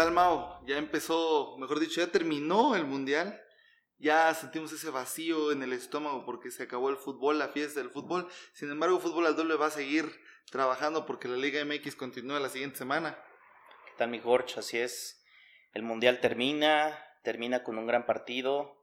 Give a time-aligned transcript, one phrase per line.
[0.00, 0.64] tal, Mao?
[0.66, 3.38] Ya empezó, mejor dicho, ya terminó el mundial.
[3.98, 7.90] Ya sentimos ese vacío en el estómago porque se acabó el fútbol, la fiesta del
[7.90, 8.26] fútbol.
[8.54, 10.10] Sin embargo, Fútbol al Doble va a seguir
[10.50, 13.22] trabajando porque la Liga MX continúa la siguiente semana.
[13.84, 14.60] ¿Qué tal, mi Jorge?
[14.60, 15.22] Así es.
[15.74, 18.82] El mundial termina, termina con un gran partido.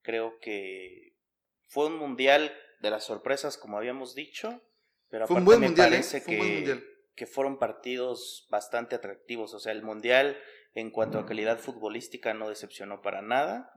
[0.00, 1.18] Creo que
[1.66, 4.62] fue un mundial de las sorpresas, como habíamos dicho.
[5.10, 5.96] Pero Fue un aparte buen me mundial, ¿eh?
[5.96, 6.84] parece Fue un buen que, mundial.
[7.16, 9.54] Que fueron partidos bastante atractivos.
[9.54, 10.38] O sea, el mundial
[10.74, 13.72] en cuanto a calidad futbolística no decepcionó para nada.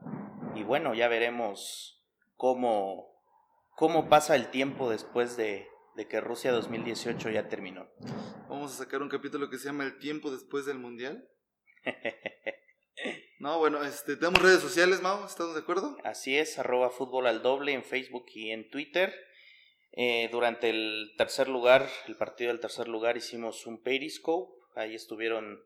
[0.54, 2.04] Y bueno, ya veremos
[2.36, 3.20] cómo,
[3.70, 7.88] cómo pasa el tiempo después de, de que Rusia 2018 ya terminó.
[8.48, 11.28] Vamos a sacar un capítulo que se llama El tiempo después del mundial.
[13.40, 15.96] No, bueno, este, tenemos redes sociales, Mao, ¿estamos de acuerdo?
[16.04, 19.14] Así es, arroba fútbol al doble en Facebook y en Twitter.
[19.92, 24.52] Eh, durante el tercer lugar, el partido del tercer lugar, hicimos un Periscope.
[24.76, 25.64] Ahí estuvieron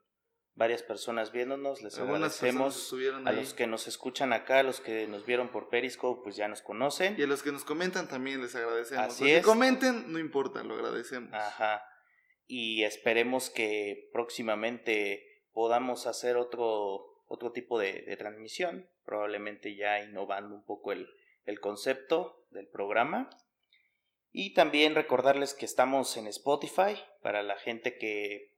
[0.55, 1.83] varias personas viéndonos.
[1.83, 2.93] Les agradecemos.
[3.25, 3.37] A ahí.
[3.37, 6.63] los que nos escuchan acá, a los que nos vieron por Periscope, pues ya nos
[6.63, 7.17] conocen.
[7.19, 9.05] Y a los que nos comentan también les agradecemos.
[9.05, 9.45] Así los que es.
[9.45, 11.33] comenten, no importa, lo agradecemos.
[11.33, 11.85] Ajá.
[12.47, 20.55] Y esperemos que próximamente podamos hacer otro, otro tipo de, de transmisión, probablemente ya innovando
[20.55, 21.09] un poco el,
[21.45, 23.31] el concepto del programa.
[24.37, 28.53] Y también recordarles que estamos en Spotify para la gente que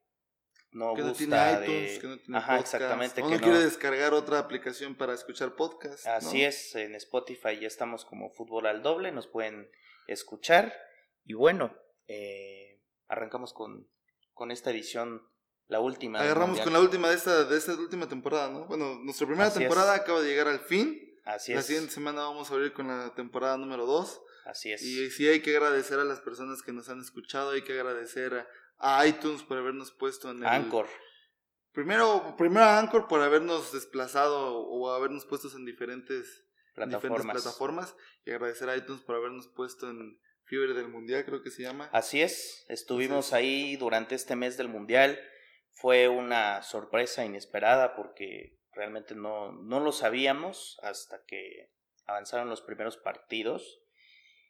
[0.72, 1.66] no que no gusta tiene de...
[1.66, 3.22] iTunes, que no tiene Ajá, podcast, exactamente.
[3.22, 6.06] o que no quiere descargar otra aplicación para escuchar podcast.
[6.06, 6.48] Así ¿no?
[6.48, 9.70] es, en Spotify ya estamos como Fútbol al Doble, nos pueden
[10.06, 10.74] escuchar.
[11.26, 11.76] Y bueno,
[12.08, 13.86] eh, arrancamos con,
[14.32, 15.28] con esta edición,
[15.68, 16.20] la última.
[16.20, 18.64] Agarramos con la última de esta, de esta última temporada, ¿no?
[18.64, 19.68] Bueno, nuestra primera Así es.
[19.68, 21.20] temporada acaba de llegar al fin.
[21.26, 21.66] Así la es.
[21.66, 24.22] siguiente semana vamos a abrir con la temporada número 2.
[24.46, 24.80] Así es.
[24.82, 28.46] Y sí hay que agradecer a las personas que nos han escuchado, hay que agradecer
[28.78, 30.46] a, a iTunes por habernos puesto en el...
[30.46, 30.86] Anchor.
[31.72, 36.44] Primero, primero a Anchor por habernos desplazado o habernos puestos en diferentes
[36.76, 37.42] en diferentes Plataformas.
[37.42, 41.62] plataformas y agradecer a iTunes por habernos puesto en Fiebre del Mundial, creo que se
[41.62, 41.88] llama.
[41.92, 45.18] Así es, estuvimos Entonces- ahí durante este mes del Mundial.
[45.72, 51.70] Fue una sorpresa inesperada porque realmente no, no lo sabíamos hasta que
[52.06, 53.80] avanzaron los primeros partidos.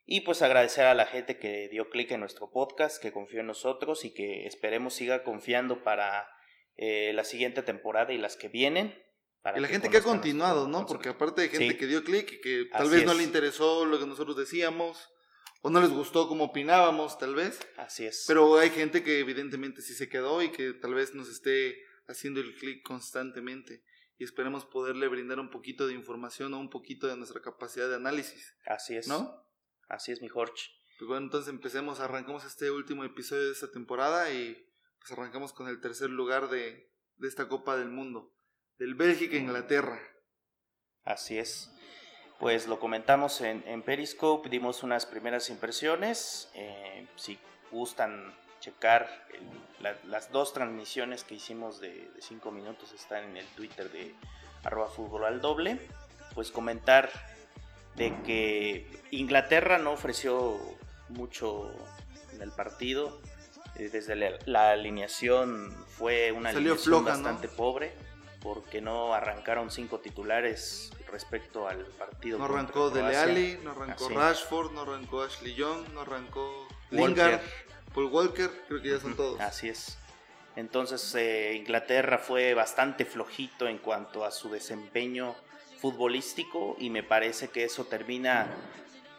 [0.08, 3.46] Y pues agradecer a la gente que dio clic en nuestro podcast, que confió en
[3.48, 6.28] nosotros y que esperemos siga confiando para
[6.76, 8.94] eh, la siguiente temporada y las que vienen.
[9.42, 10.86] para Y la gente que ha continuado, ¿no?
[10.86, 11.76] Porque aparte de gente Sí.
[11.78, 13.18] que dio clic y que tal Así vez no es.
[13.18, 15.08] le interesó lo que nosotros decíamos
[15.62, 17.58] o no les gustó como opinábamos, tal vez.
[17.76, 18.24] Así es.
[18.28, 21.76] Pero hay gente que evidentemente sí se quedó y que tal vez nos esté
[22.08, 23.82] haciendo el clic constantemente.
[24.18, 27.96] Y esperemos poderle brindar un poquito de información o un poquito de nuestra capacidad de
[27.96, 29.08] análisis, Así es.
[29.08, 29.45] ¿no?
[29.88, 30.54] Así es, mi Jorge.
[30.98, 34.56] Pues bueno, entonces empecemos, arrancamos este último episodio de esta temporada y
[34.98, 38.32] pues arrancamos con el tercer lugar de, de esta Copa del Mundo,
[38.78, 40.00] del Bélgica-Inglaterra.
[41.04, 41.70] Así es.
[42.40, 46.50] Pues lo comentamos en, en Periscope, dimos unas primeras impresiones.
[46.54, 47.38] eh, si
[47.70, 53.46] gustan checar el- la- las dos transmisiones que hicimos de 5 minutos están en el
[53.48, 54.14] Twitter de
[54.64, 55.78] arroba fútbol al doble.
[56.34, 57.10] Pues comentar
[57.96, 60.58] de que Inglaterra no ofreció
[61.08, 61.70] mucho
[62.32, 63.20] en el partido.
[63.76, 67.22] eh, Desde la, la alineación fue una Salió alineación floja, ¿no?
[67.24, 67.94] bastante pobre
[68.42, 72.38] porque no arrancaron cinco titulares respecto al partido.
[72.38, 73.16] No arrancó Dele.
[73.16, 74.14] Alli, no arrancó Así.
[74.14, 77.08] Rashford, no arrancó Ashley Young, no arrancó Walker.
[77.08, 77.40] Lingard,
[77.94, 79.40] Paul Walker, creo que ya son todos.
[79.40, 79.98] Así es.
[80.56, 85.34] Entonces eh, Inglaterra fue bastante flojito en cuanto a su desempeño
[85.78, 88.48] futbolístico y me parece que eso termina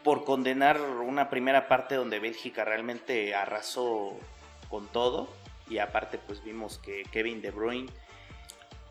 [0.02, 4.18] por condenar una primera parte donde Bélgica realmente arrasó
[4.68, 5.28] con todo
[5.70, 7.88] y aparte pues vimos que Kevin De Bruyne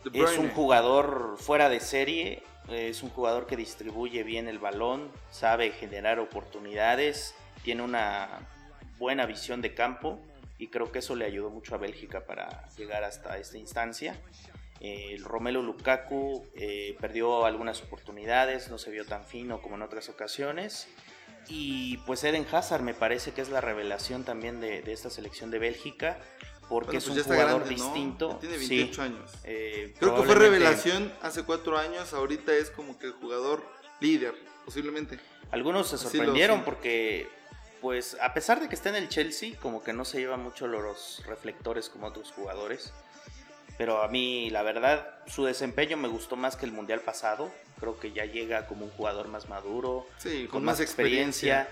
[0.05, 0.43] De es Bruyne.
[0.45, 6.19] un jugador fuera de serie, es un jugador que distribuye bien el balón, sabe generar
[6.19, 8.29] oportunidades, tiene una
[8.97, 10.19] buena visión de campo
[10.57, 14.19] y creo que eso le ayudó mucho a Bélgica para llegar hasta esta instancia.
[14.79, 19.81] Eh, el Romelu Lukaku eh, perdió algunas oportunidades, no se vio tan fino como en
[19.81, 20.87] otras ocasiones.
[21.49, 25.49] Y pues Eden Hazard me parece que es la revelación también de, de esta selección
[25.49, 26.19] de Bélgica,
[26.67, 28.37] porque Bueno, es pues un jugador distinto.
[28.41, 29.31] Tiene Sí, 28 años.
[29.45, 33.63] eh, Creo que fue revelación hace cuatro años, ahorita es como que el jugador
[34.01, 35.17] líder, posiblemente.
[35.51, 36.63] Algunos se lo- sorprendieron sí.
[36.65, 37.29] porque,
[37.81, 40.67] pues, a pesar de que está en el Chelsea, como que no se lleva mucho
[40.67, 42.93] los reflectores como otros jugadores.
[43.77, 47.51] Pero a mí, la verdad, su desempeño me gustó más que el mundial pasado.
[47.79, 51.67] Creo que ya llega como un jugador más maduro, Sí, con, con, más experiencia.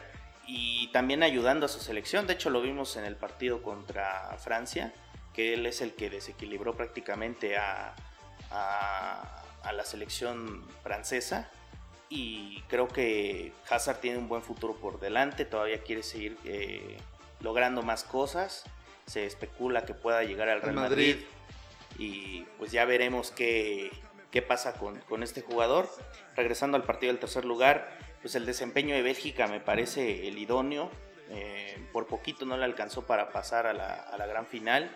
[0.48, 2.28] y también ayudando a su selección.
[2.28, 4.94] De hecho, lo vimos en el partido contra Francia,
[5.34, 7.96] que él es el que desequilibró prácticamente a,
[8.52, 11.50] a, a la selección francesa
[12.10, 16.98] y creo que Hazard tiene un buen futuro por delante, todavía quiere seguir eh,
[17.40, 18.64] logrando más cosas,
[19.06, 21.18] se especula que pueda llegar al Real Madrid.
[21.98, 23.92] y pues ya veremos qué,
[24.32, 25.90] qué pasa con, con, este jugador.
[26.36, 30.92] Regresando al partido del tercer lugar, pues el desempeño de Bélgica me parece el idóneo,
[31.30, 34.92] eh, por poquito no le alcanzó para pasar a la, a la, gran final,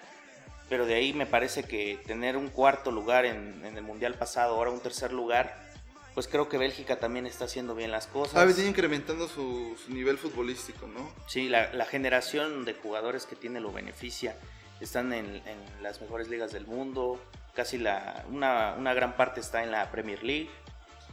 [0.68, 4.56] pero de ahí me parece que tener un cuarto lugar en, en el Mundial pasado,
[4.56, 5.69] ahora un tercer lugar,
[6.14, 8.36] pues creo que Bélgica también está haciendo bien las cosas.
[8.36, 11.12] Ha venido incrementando su, nivel futbolístico, ¿no?
[11.28, 14.36] Sí, la, generación de jugadores que tiene lo beneficia.
[14.82, 15.42] Están en,
[15.82, 17.20] las mejores ligas del mundo,
[17.54, 20.50] casi la, una, una, gran parte está en la Premier League.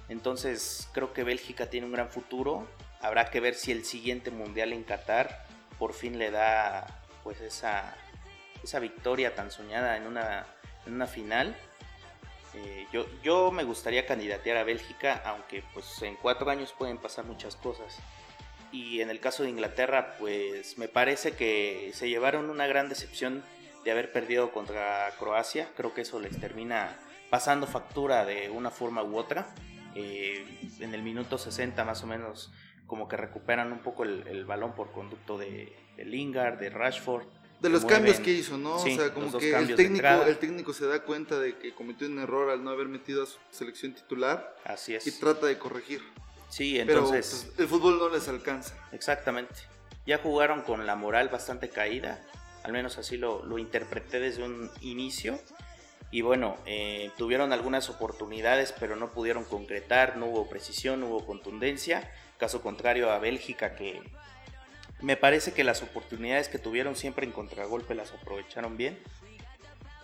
[0.09, 2.67] Entonces creo que Bélgica tiene un gran futuro.
[3.01, 5.45] Habrá que ver si el siguiente mundial en Qatar
[5.79, 6.87] por fin le da
[7.23, 7.95] pues esa,
[8.63, 10.47] esa victoria tan soñada en una,
[10.87, 11.57] en una final
[12.93, 17.57] yo, yo me gustaría candidatear a Bélgica, aunque pues en cuatro años pueden pasar muchas
[17.57, 17.99] cosas.
[18.73, 23.43] Y en el caso de Inglaterra, pues me parece que se llevaron una gran decepción
[23.85, 25.69] de haber perdido contra Croacia.
[25.77, 26.99] Creo que eso les termina
[27.31, 29.55] pasando factura de una forma u otra.
[29.95, 30.45] Eh,
[30.81, 32.53] en el minuto 60 más o menos
[32.87, 37.27] como que recuperan un poco el, balón por conducto de, de Lingard, de Rashford
[37.61, 38.77] de los cambios que hizo, ¿no?
[38.77, 42.19] o sea, como que el técnico, el técnico se da cuenta de que cometió un
[42.19, 44.57] error al no haber metido a su selección titular.
[44.65, 45.07] Así es.
[45.07, 46.03] Y trata de corregir.
[46.49, 47.29] Sí, entonces.
[47.43, 48.75] Pero pues, el fútbol no les alcanza.
[48.93, 49.55] Exactamente.
[50.07, 52.23] Ya jugaron con la moral bastante caída.
[52.63, 55.39] Al menos así lo, lo interpreté desde un inicio.
[56.11, 60.17] Y bueno, eh, tuvieron algunas oportunidades, pero no pudieron concretar.
[60.17, 62.11] No hubo precisión, no hubo contundencia.
[62.39, 64.03] Caso contrario a Bélgica, que
[65.01, 68.99] me parece que las oportunidades que tuvieron siempre en contragolpe las aprovecharon bien.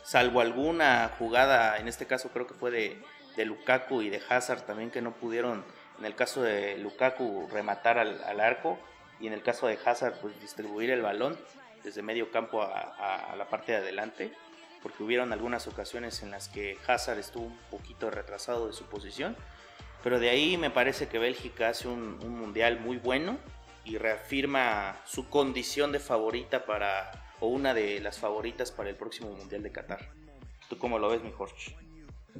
[0.04, 3.02] Salvo alguna jugada, en este caso creo que fue de,
[3.36, 5.64] de Lukaku y de Hazard también que no pudieron,
[5.98, 8.78] en el caso de Lukaku, rematar al, arco
[9.20, 11.38] y en el caso de Hazard, pues distribuir el balón
[11.84, 14.32] desde medio campo a, la parte de adelante,
[14.82, 19.36] porque hubieron algunas ocasiones en las que Hazard estuvo un poquito retrasado de su posición,
[20.02, 23.38] pero de ahí me parece que Bélgica hace un, un mundial muy bueno
[23.84, 29.32] y reafirma su condición de favorita para, o una de las favoritas para el próximo
[29.32, 30.12] Mundial de Qatar.
[30.68, 31.76] ¿Tú cómo lo ves, mi Jorge?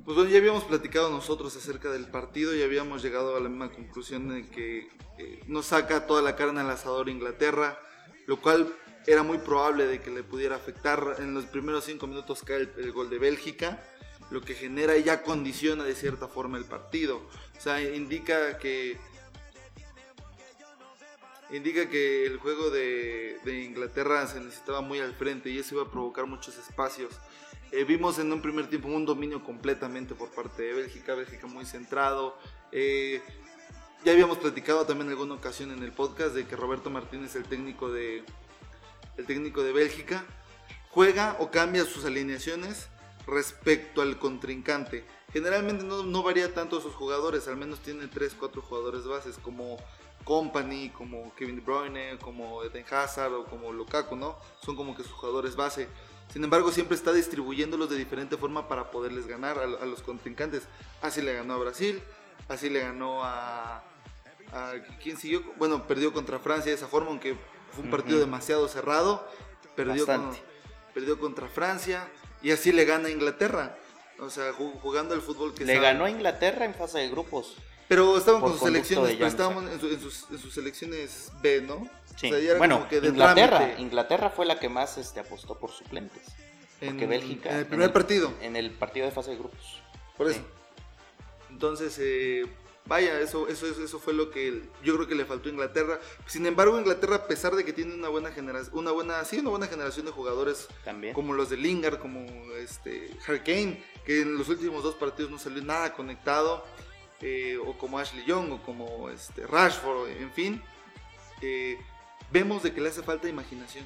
[0.05, 3.71] Pues bueno, ya habíamos platicado nosotros acerca del partido y habíamos llegado a la misma
[3.71, 7.79] conclusión de que eh, no saca toda la carne al asador Inglaterra,
[8.27, 8.75] lo cual
[9.07, 11.17] era muy probable de que le pudiera afectar.
[11.19, 13.83] En los primeros cinco minutos cae el, gol de Bélgica,
[14.31, 17.19] lo que genera y ya condiciona de cierta forma el partido.
[17.57, 18.97] O sea, indica que
[21.53, 25.91] indica que el juego de, Inglaterra se necesitaba muy al frente y eso iba a
[25.91, 27.15] provocar muchos espacios.
[27.71, 31.65] Eh, vimos en un primer tiempo un dominio completamente por parte de Bélgica, Bélgica muy
[31.65, 32.37] centrado.
[32.71, 33.23] Eh,
[34.05, 37.45] ya habíamos platicado también en alguna ocasión en el podcast de que Roberto Martínez, el
[37.45, 38.25] técnico de,
[39.17, 40.25] el técnico de Bélgica,
[40.91, 42.89] juega o cambia sus alineaciones
[43.27, 45.05] respecto al contrincante.
[45.33, 49.79] Generalmente no, no varía tanto sus jugadores, al menos tiene 3, 4 jugadores bases como
[50.25, 54.37] Company, como Kevin De Bruyne, como Eden Hazard o como Lukaku, ¿no?
[54.65, 55.89] Son como que sus jugadores base.
[56.33, 60.63] Sin embargo, siempre está distribuyéndolos de diferente forma para poderles ganar a, los contrincantes.
[61.03, 62.03] Así le ganó a Brasil,
[62.49, 63.85] así le ganó a,
[64.53, 65.43] a, ¿Quién siguió?
[65.59, 67.37] Bueno, perdió contra Francia de esa forma, aunque
[67.73, 69.27] fue un partido demasiado cerrado.
[69.77, 70.07] Perdió,
[70.95, 72.09] perdió contra Francia
[72.43, 73.77] y así le gana a Inglaterra.
[74.19, 77.57] O sea, jugando el fútbol que Le ganó a Inglaterra en fase de grupos.
[77.93, 81.87] Pero estaban con sus selecciones, pero en, sus, selecciones B, ¿no?
[82.17, 82.31] Sí.
[82.57, 86.23] bueno, Inglaterra, Inglaterra fue la que más este, apostó por suplentes.
[86.83, 87.51] Porque Bélgica.
[87.51, 88.33] En el primer partido.
[88.41, 89.83] En el partido de fase de grupos.
[90.17, 90.41] Por eso.
[91.51, 92.47] Entonces, eh,
[92.87, 96.01] vaya, eso, eso, eso fue lo que yo creo que le faltó a Inglaterra.
[96.27, 99.51] Sin embargo, Inglaterra, a pesar de que tiene una buena generación, una buena, sí, una
[99.51, 101.13] buena generación de jugadores También.
[101.13, 105.63] como los de Lingard, como este Hurricane, que en los últimos dos partidos no salió
[105.63, 106.65] nada conectado.
[107.23, 110.63] Eh, o como Ashley Young, o como este, Rashford, en fin,
[111.41, 111.79] eh,
[112.33, 113.85] vemos de que le hace falta imaginación.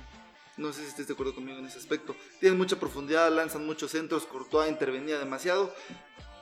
[0.57, 2.17] No sé si estés de acuerdo conmigo en ese aspecto.
[2.41, 5.75] Tienen mucha profundidad, lanzan muchos centros, Courtois intervenía demasiado,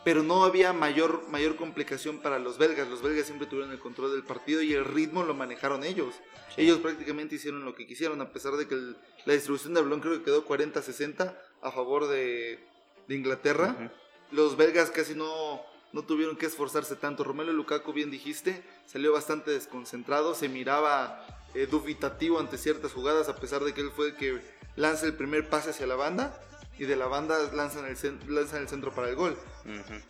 [0.04, 2.88] pero no había mayor, mayor complicación para los belgas.
[2.88, 6.14] Los belgas siempre tuvieron el control del partido y el ritmo lo manejaron ellos.
[6.56, 8.76] Ellos prácticamente hicieron lo que quisieron, a pesar de que
[9.24, 12.64] la distribución de balón creo que quedó 40-60 a favor de,
[13.08, 13.92] Inglaterra.
[14.30, 15.62] Los belgas casi no,
[15.94, 17.22] no tuvieron que esforzarse tanto.
[17.22, 21.24] Romelo Lukaku, bien dijiste, salió bastante desconcentrado, se miraba
[21.54, 24.42] eh, dubitativo ante ciertas jugadas, a pesar de que él fue el que
[24.74, 26.38] lanza el primer pase hacia la banda.
[26.76, 29.38] y de la banda lanzan el, lanzan el centro para el gol.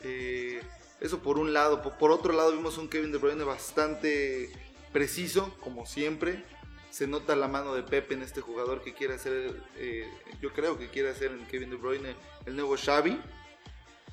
[0.02, 0.62] Eh,
[1.00, 1.82] eso por un lado.
[1.82, 4.50] Por, por otro lado vimos un Kevin De Bruyne bastante
[4.90, 6.42] preciso, como siempre.
[6.88, 10.08] Se nota la mano de Pepe en este jugador que quiere hacer, eh,
[10.40, 12.14] yo creo que quiere hacer en Kevin De Bruyne
[12.46, 13.20] el nuevo Xavi.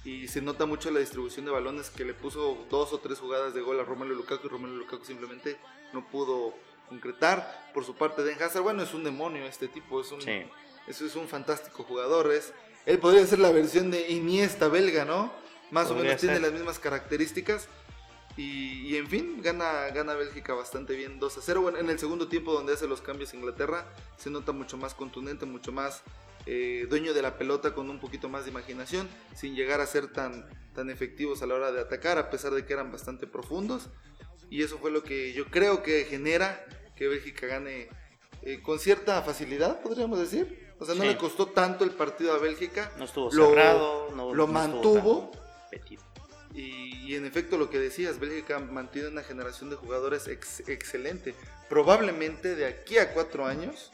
[0.03, 3.53] Y se nota mucho la distribución de balones que le puso dos o tres jugadas
[3.53, 5.57] de gol a Romelu Lukaku y Romelu Lukaku simplemente
[5.93, 6.53] no pudo
[6.89, 7.69] concretar.
[7.73, 10.43] Por su parte, Den Hazard, bueno, es un demonio este tipo, es un, Sí.
[10.87, 12.31] eso es un fantástico jugador.
[12.31, 12.51] Es,
[12.87, 15.31] él podría ser la versión de Iniesta belga, ¿no?
[15.69, 17.67] Más o menos tiene las mismas características.
[18.37, 21.61] Y, y en fin, gana, gana Bélgica bastante bien 2 a 0.
[21.61, 23.85] Bueno, en el segundo tiempo donde hace los cambios Inglaterra,
[24.17, 26.01] se nota mucho más contundente, mucho más
[26.45, 30.11] eh, dueño de la pelota con un poquito más de imaginación, sin llegar a ser
[30.11, 33.89] tan, tan efectivos a la hora de atacar, a pesar de que eran bastante profundos.
[34.49, 37.87] Y eso fue lo que yo creo que genera que Bélgica gane
[38.43, 40.69] eh, con cierta facilidad, podríamos decir.
[40.79, 41.09] O sea, no Sí.
[41.09, 42.91] le costó tanto el partido a Bélgica.
[42.97, 45.31] No estuvo Lo- cerrado, no, lo no mantuvo.
[46.53, 51.33] Y, y en efecto lo que decías, Bélgica mantiene una generación de jugadores ex- excelente.
[51.69, 53.91] Probablemente de aquí a cuatro años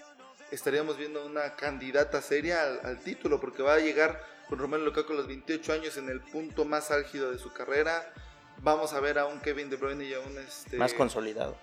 [0.51, 5.13] estaríamos viendo una candidata seria al, al título, porque va a llegar con Romelu Lukaku
[5.13, 8.13] a los 28 años en el punto más álgido de su carrera.
[8.61, 11.57] Vamos a ver a un Kevin De Bruyne y a un, este, Más consolidado.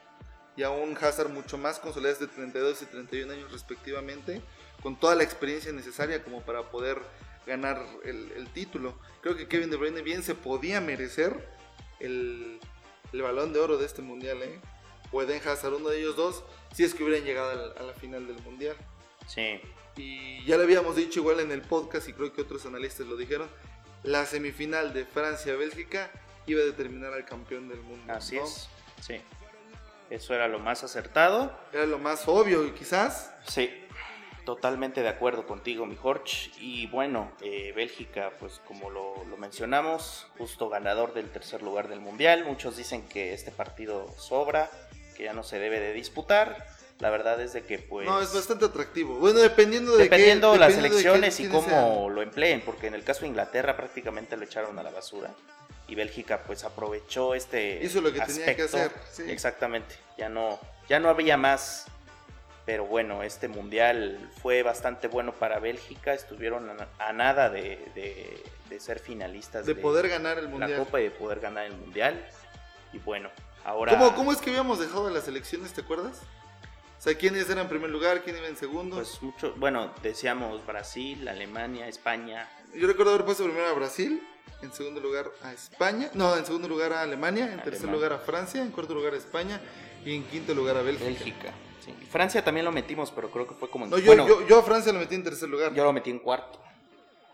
[0.56, 4.40] y a un Hazard mucho más consolidados de 32 y 31 años respectivamente,
[4.82, 6.98] con toda la experiencia necesaria como para poder
[7.46, 8.98] ganar el, el título.
[9.22, 11.34] Creo que Kevin De Bruyne bien se podía merecer
[12.00, 12.60] el,
[13.12, 14.60] el balón de oro de este mundial, ¿eh?
[15.14, 16.42] O Eden Hazard, uno de ellos dos,
[16.74, 18.76] si es que hubieran llegado al- a la final del mundial.
[19.28, 19.60] Sí,
[19.96, 23.16] Y ya lo habíamos dicho igual en el podcast y creo que otros analistas lo
[23.16, 23.48] dijeron,
[24.02, 26.10] la semifinal de Francia-Bélgica
[26.46, 28.12] iba a determinar al campeón del mundo.
[28.12, 28.44] así ¿no?
[28.44, 28.68] es.
[29.00, 29.20] Sí.
[30.10, 31.56] Eso era lo más acertado.
[31.72, 33.32] Era lo más obvio, quizás.
[33.46, 33.70] Sí,
[34.44, 36.50] totalmente de acuerdo contigo, mi Jorge.
[36.60, 42.00] Y bueno, eh, Bélgica, pues como lo, lo mencionamos, justo ganador del tercer lugar del
[42.00, 42.44] Mundial.
[42.44, 44.70] Muchos dicen que este partido sobra,
[45.14, 46.66] que ya no se debe de disputar.
[47.00, 48.06] La verdad es de que pues...
[48.06, 49.16] No, es bastante atractivo.
[49.18, 52.86] Bueno, dependiendo de Dependiendo qué, las dependiendo de elecciones qué- y cómo lo empleen, porque
[52.86, 55.30] en el caso de Inglaterra prácticamente lo echaron a la basura
[55.88, 59.24] y Bélgica pues aprovechó este Hizo lo que tenía que hacer, sí.
[59.30, 61.86] Exactamente, ya no ya no había más.
[62.64, 68.80] Pero bueno, este mundial fue bastante bueno para Bélgica, estuvieron a, nada de, de- de
[68.80, 69.76] ser finalistas sean.
[69.76, 70.78] De poder ganar el la mundial.
[70.78, 72.24] copa y de poder ganar el mundial.
[72.94, 73.28] Y bueno,
[73.64, 76.20] ahora ¿Cómo, ¿Cómo es que habíamos dejado las elecciones, te acuerdas?
[76.98, 78.22] O sea, ¿quiénes eran en primer lugar?
[78.22, 78.96] ¿Quién iba en segundo?
[78.96, 84.26] pues mucho, bueno, decíamos Brasil, Alemania, España, Yo recuerdo haber puesto primero a Brasil,
[84.62, 88.18] en segundo lugar a España, no, en segundo lugar a Alemania, en tercer lugar a
[88.18, 89.60] Francia, en cuarto lugar a España
[90.04, 91.04] y en quinto lugar a Bélgica.
[91.04, 91.52] Bélgica.
[91.84, 91.92] sí.
[92.10, 94.58] Francia también lo metimos, pero creo que fue como en No, yo, bueno, yo, yo
[94.58, 95.74] a Francia lo metí en tercer lugar.
[95.74, 96.58] yo lo metí en cuarto.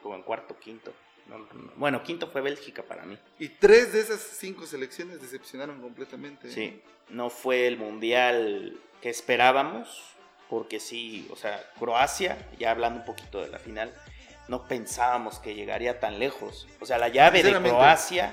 [0.03, 0.93] Como en cuarto, quinto.
[1.31, 1.73] No, no, no.
[1.77, 3.17] Bueno, quinto fue Bélgica para mí.
[3.39, 6.49] Y tres de esas cinco selecciones decepcionaron completamente.
[6.49, 6.53] ¿eh?
[6.53, 9.89] Sí, no fue el mundial que esperábamos,
[10.49, 13.95] porque sí, o sea, Croacia, ya hablando un poquito de la final,
[14.49, 16.67] no pensábamos que llegaría tan lejos.
[16.81, 17.53] O sea, la llave de.
[17.53, 18.33] Croacia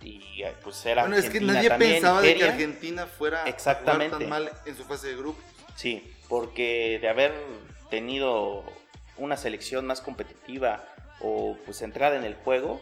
[0.00, 2.44] y pues era Bueno, es que Argentina nadie también, pensaba de que.
[2.44, 4.16] Argentina fuera Exactamente.
[4.16, 5.38] tan mal en su fase de grupo.
[5.76, 7.34] Sí, porque de haber
[7.90, 8.64] tenido
[9.18, 10.82] una selección más competitiva
[11.20, 12.80] o pues centrada en el juego,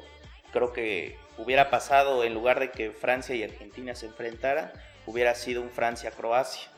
[0.52, 4.72] creo que hubiera pasado en lugar de que Francia y Argentina se enfrentaran,
[5.06, 6.68] hubiera sido un Francia-Croacia.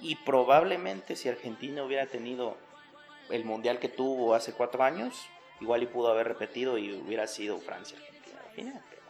[0.00, 2.56] Y probablemente si Argentina hubiera tenido
[3.30, 5.14] el mundial que tuvo hace cuatro años,
[5.60, 8.82] igual y pudo haber repetido y hubiera sido Francia-Argentina al final.
[8.90, 9.02] pero,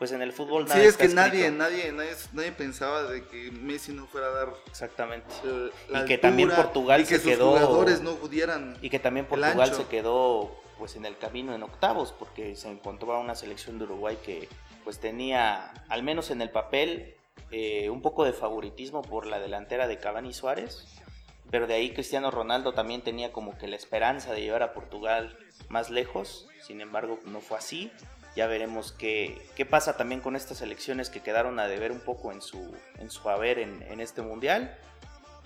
[0.00, 3.50] Pues en el fútbol nada Sí, es que nadie, nadie, nadie, nadie pensaba de que
[3.52, 5.32] Messi no fuera a dar Exactamente.
[5.88, 8.76] la Y que también altura, Portugal y que se sus quedó- jugadores no pudieran.
[8.82, 13.12] Y que también Portugal se quedó pues en el camino en octavos porque se encontró
[13.12, 14.48] a una selección de Uruguay que
[14.84, 17.16] pues tenía al menos en el papel
[17.50, 20.86] eh, un poco de favoritismo por la delantera de Cavani Suárez
[21.50, 25.36] pero de ahí Cristiano Ronaldo también tenía como que la esperanza de llevar a Portugal
[25.68, 27.92] más lejos sin embargo no fue así
[28.36, 32.32] ya veremos qué, qué pasa también con estas selecciones que quedaron a deber un poco
[32.32, 34.78] en su, en su haber en, en este mundial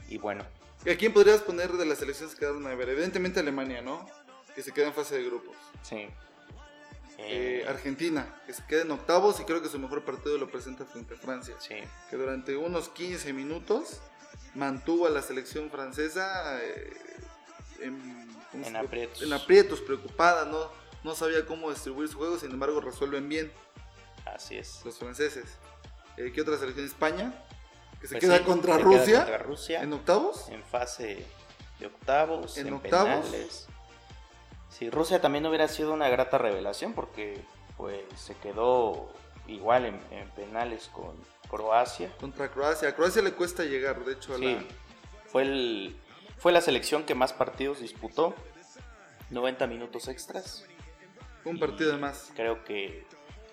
[0.08, 0.44] y bueno
[0.90, 2.88] ¿A quién podrías poner de las selecciones que quedaron a ver?
[2.88, 4.04] Evidentemente Alemania, ¿no?
[4.54, 5.56] Que se queda en fase de grupos.
[5.82, 6.08] sí
[7.18, 10.50] Eh, Eh, Argentina, que se queda en octavos y creo que su mejor partido lo
[10.50, 11.54] presenta frente a Francia.
[11.60, 11.76] sí
[12.10, 14.00] Que durante unos 15 minutos
[14.54, 16.92] mantuvo a la selección francesa eh,
[17.80, 17.96] en,
[18.50, 19.22] ¿cómo En se- aprietos.
[19.22, 20.68] en aprietos, preocupada, ¿no?
[21.04, 23.52] no sabía cómo distribuir su juego, sin embargo resuelven bien
[24.24, 24.80] Así es.
[24.84, 25.44] los franceses.
[26.16, 26.86] Eh, ¿Qué otra selección?
[26.86, 27.32] España,
[28.00, 30.48] que se Pues queda sí, contra se queda Rusia contra Rusia en octavos.
[30.48, 31.24] en fase
[31.78, 33.26] de octavos, En en, octavos.
[33.26, 33.66] penales.
[34.72, 37.40] Sí, Rusia también hubiera sido una grata revelación porque
[37.76, 39.12] pues se quedó
[39.46, 41.14] igual en, penales con
[41.50, 42.10] Croacia.
[42.18, 42.88] Contra Croacia.
[42.88, 44.56] A Croacia le cuesta llegar, de hecho, a sí,
[45.26, 45.96] Fue, el,
[46.38, 48.34] fue la selección que más partidos disputó.
[49.30, 50.66] 90 minutos extras.
[51.44, 52.32] Un partido de más.
[52.34, 53.04] Creo que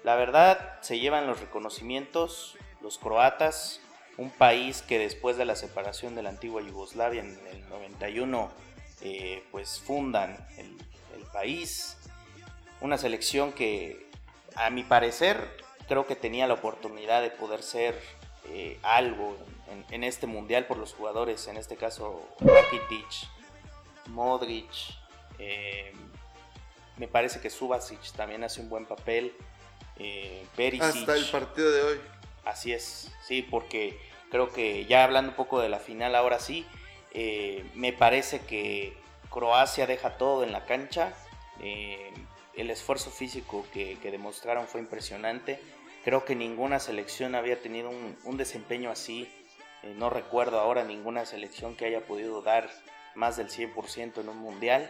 [0.04, 3.82] la verdad se llevan los reconocimientos los croatas,
[4.18, 8.52] un país que después de la separación de la antigua Yugoslavia en el 91
[9.02, 10.78] eh, pues fundan el,
[11.32, 11.98] país.
[12.82, 14.10] Una selección que
[14.56, 15.50] a mi parecer
[15.88, 18.00] creo que tenía la oportunidad de poder ser
[18.50, 19.38] eh, algo
[19.90, 23.08] en, este mundial por los jugadores, en este caso Rakitic,
[24.08, 24.70] Modric,
[25.38, 25.94] eh,
[26.98, 29.34] me parece que Subasic también hace un buen papel,
[30.56, 30.84] Perisic.
[30.84, 32.00] Hasta el partido de hoy.
[32.46, 34.00] Así es, sí, porque
[34.32, 36.66] creo que ya hablando un poco de la final ahora sí,
[37.76, 38.98] me parece que
[39.30, 41.14] Croacia deja todo en la cancha.
[41.62, 42.12] Eh,
[42.56, 45.60] el esfuerzo físico que, demostraron fue impresionante.
[46.04, 49.32] Creo que ninguna selección había tenido un, desempeño así.
[49.84, 52.70] Eh, no recuerdo ahora ninguna selección que haya podido dar
[53.16, 54.90] más del 100% en un mundial.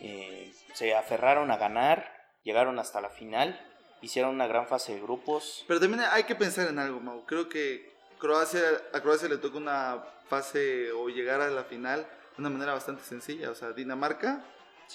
[0.00, 2.12] Eh, se aferraron a ganar,
[2.44, 3.60] llegaron hasta la final,
[4.00, 5.64] hicieron una gran fase de grupos.
[5.66, 7.24] Pero también hay que pensar en algo, Mau.
[7.26, 8.60] Creo que Croacia,
[8.92, 12.06] a Croacia le toca una fase o llegar a la final
[12.38, 13.50] de una manera bastante sencilla.
[13.50, 14.44] O sea, Dinamarca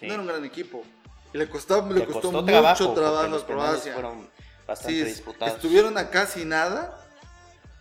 [0.02, 0.84] no era un gran equipo.
[1.34, 2.46] Y le costó, le, costó, mucho
[2.94, 3.94] trabajo a Croacia.
[3.94, 4.30] Fueron
[4.66, 5.56] bastante disputados.
[5.56, 7.06] Estuvieron a casi nada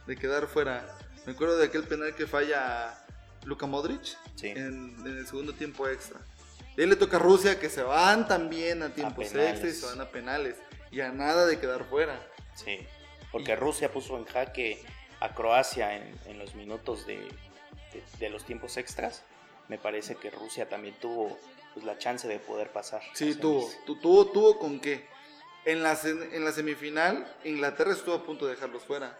[0.06, 0.84] de quedar fuera.
[1.26, 2.98] Me acuerdo de aquel penal que falla
[3.44, 6.20] Luka Modric en, el segundo tiempo extra.
[6.76, 9.86] Y ahí le toca a Rusia que se van también a tiempos extra y se
[9.86, 10.56] van a penales.
[10.90, 12.18] Y a nada de quedar fuera.
[12.56, 12.80] Sí,
[13.30, 14.82] porque Rusia puso en jaque
[15.20, 17.28] a Croacia en, los minutos de,
[18.18, 19.22] de, los tiempos extras
[19.72, 21.38] me parece que Rusia también tuvo
[21.72, 23.00] pues, la chance de poder pasar.
[23.14, 25.06] Sí, tuvo, tuvo, tuvo con qué.
[25.64, 29.18] En la, en la semifinal, Inglaterra estuvo a punto de dejarlos fuera.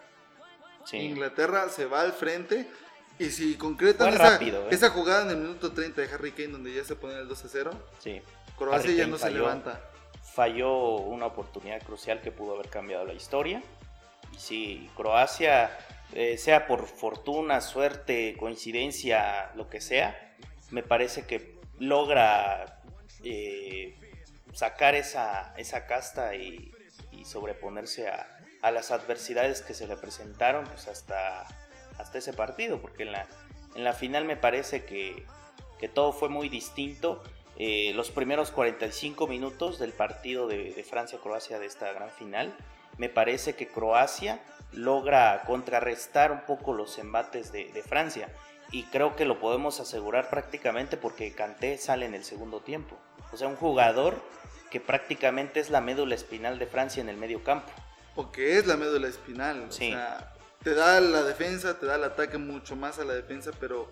[0.91, 2.69] Inglaterra se va al frente
[3.17, 4.67] y si concretan esa, ¿eh?
[4.69, 7.45] esa, jugada en el minuto 30 de Harry Kane donde ya se pone el 2
[7.45, 8.21] a 0, sí.
[8.55, 9.81] Croacia ya no se levanta.
[10.35, 13.63] Falló una oportunidad crucial que pudo haber cambiado la historia.
[14.33, 15.75] Y sí, Croacia,
[16.13, 20.22] eh, sea por fortuna, suerte, coincidencia, lo que sea,
[20.73, 22.81] me parece que logra
[23.23, 23.95] eh,
[24.53, 26.71] sacar esa, esa casta y,
[27.25, 31.45] sobreponerse a, las adversidades que se le presentaron pues hasta,
[31.97, 33.27] hasta ese partido, porque en la,
[33.75, 35.25] en la final me parece que,
[35.93, 37.21] todo fue muy distinto.
[37.57, 42.55] Eh, los primeros 45 minutos del partido de, Francia-Croacia de esta gran final,
[42.97, 48.29] me parece que Croacia logra contrarrestar un poco los embates de Francia
[48.73, 52.97] y creo que lo podemos asegurar prácticamente porque Kanté sale en el segundo tiempo.
[53.31, 54.19] O sea, un jugador
[54.71, 57.71] que prácticamente es la médula espinal de Francia en el medio campo.
[58.15, 59.67] O que es la médula espinal.
[59.69, 60.33] O sea,
[60.63, 63.91] te da la defensa, te da el ataque mucho más a la defensa, pero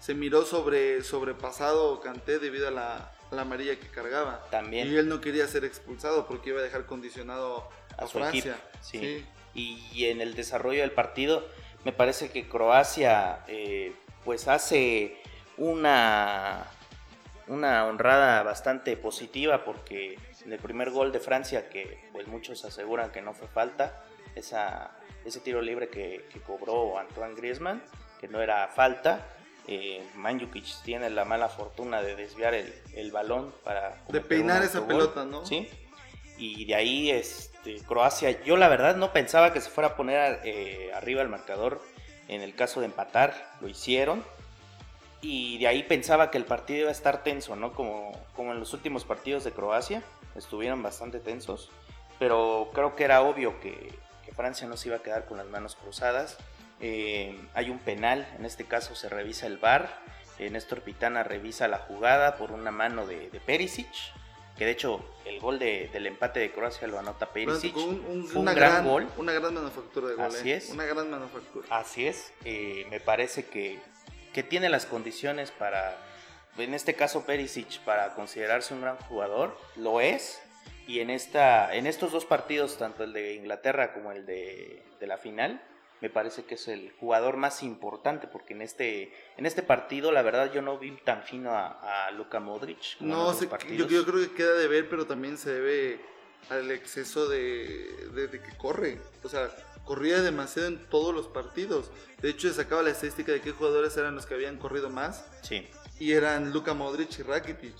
[0.00, 4.44] se miró sobre sobrepasado Kanté debido a la, amarilla que cargaba.
[4.50, 4.88] También.
[4.90, 8.56] Y él no quería ser expulsado porque iba a dejar condicionado a, Francia.
[8.82, 9.24] sí.
[9.54, 11.44] Y en el desarrollo del partido
[11.84, 13.92] me parece que Croacia eh,
[14.24, 15.16] pues hace
[15.56, 16.66] una,
[17.48, 23.10] una honrada bastante positiva porque en el primer gol de Francia, que pues muchos aseguran
[23.10, 24.90] que no fue falta, esa,
[25.24, 27.82] ese tiro libre que, cobró Antoine Griezmann,
[28.20, 29.26] que no era falta,
[29.66, 34.02] eh, Manjukic tiene la mala fortuna de desviar el, balón para...
[34.08, 35.44] De peinar esa pelota, ¿no?
[35.44, 35.68] Sí.
[36.38, 37.10] Y de ahí
[37.60, 41.28] este, Croacia, yo la verdad no pensaba que se fuera a poner eh, arriba el
[41.28, 41.82] marcador
[42.28, 44.24] en el caso de empatar, lo hicieron.
[45.20, 47.74] Y de ahí pensaba que el partido iba a estar tenso, ¿no?
[47.74, 50.02] Como, como en los últimos partidos de Croacia,
[50.34, 51.70] estuvieron bastante tensos.
[52.18, 53.92] Pero creo que era obvio que,
[54.34, 56.38] Francia no se iba a quedar con las manos cruzadas.
[56.80, 59.98] Eh, hay un penal, en este caso se revisa el VAR.
[60.38, 63.88] Eh, Néstor Pitana revisa la jugada por una mano de, de Perisic
[64.60, 67.74] que de hecho el gol del empate de Croacia lo anota Perisic.
[67.74, 69.08] Un, una gran, gol.
[69.16, 70.26] Una gran manufactura de gol.
[70.26, 70.56] Así ¿eh?
[70.56, 70.68] es.
[70.68, 71.66] Una gran manufactura.
[71.70, 72.30] Así es.
[72.44, 73.78] Eh, me parece que,
[74.34, 75.96] que tiene las condiciones para,
[76.58, 79.56] en este caso Perisic, para considerarse un gran jugador.
[79.76, 80.42] Lo es.
[80.86, 85.06] Y en, esta, en estos dos partidos, tanto el de Inglaterra como el de, de
[85.06, 85.62] la final,
[86.00, 90.22] me parece que es el jugador más importante porque en este en este partido la
[90.22, 93.00] verdad yo no vi tan fino a, a Luka Modric.
[93.00, 96.00] no, yo, yo, creo que queda de ver, pero también se debe
[96.48, 98.98] al exceso de, de, que corre.
[99.22, 99.50] O sea,
[99.84, 101.90] corría demasiado en todos los partidos.
[102.20, 105.26] De hecho, se sacaba la estadística de qué jugadores eran los que habían corrido más.
[105.42, 105.68] Sí.
[105.98, 107.74] Y eran Luka Modric y Rakitic.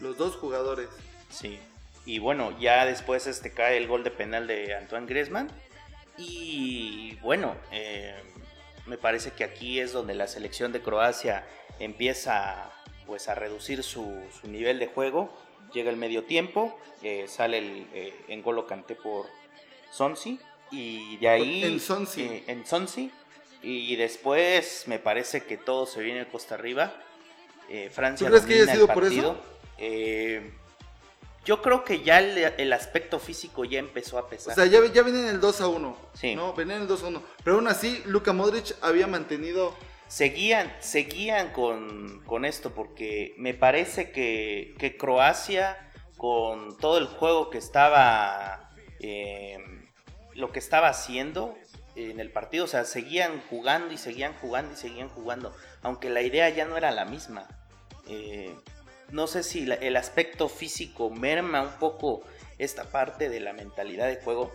[0.00, 0.88] los dos jugadores.
[1.30, 1.58] Sí.
[2.04, 5.48] Y bueno, ya después este cae el gol de penal de Antoine Griezmann.
[6.16, 8.14] Y bueno, eh,
[8.86, 11.46] me parece que aquí es donde la selección de Croacia
[11.78, 12.70] empieza
[13.06, 15.32] pues a reducir su, su nivel de juego.
[15.72, 18.66] Llega el medio tiempo, eh, sale el eh, Engolo
[19.02, 19.26] por
[19.90, 20.38] Sonsi
[20.70, 22.22] y de ahí En Sonsi.
[22.22, 23.10] eh, en Sonsi
[23.62, 26.94] y después me parece que todo se viene costa arriba.
[27.90, 29.42] Francia ¿Tú crees que haya sido por eso?
[31.44, 34.54] Yo creo que ya el, el aspecto físico ya empezó a O pesar.
[34.54, 35.96] sea, ya, ya viene en el 2 a 1.
[36.14, 36.34] Sí.
[36.34, 37.22] No, venía en el 2 a 1.
[37.44, 39.74] Pero aún así, Luka Modric había mantenido.
[40.08, 45.76] seguían, seguían con, con esto porque me parece que, que Croacia,
[46.16, 49.58] con todo el juego que estaba, eh,
[50.34, 51.56] lo que estaba haciendo
[51.96, 56.22] en el partido, o sea, seguían jugando y seguían jugando y seguían jugando, aunque la
[56.22, 57.46] idea ya no era la misma.
[58.08, 58.54] Eh,
[59.14, 62.22] no sé si la- el aspecto físico merma un poco
[62.58, 64.52] esta parte de la mentalidad de juego,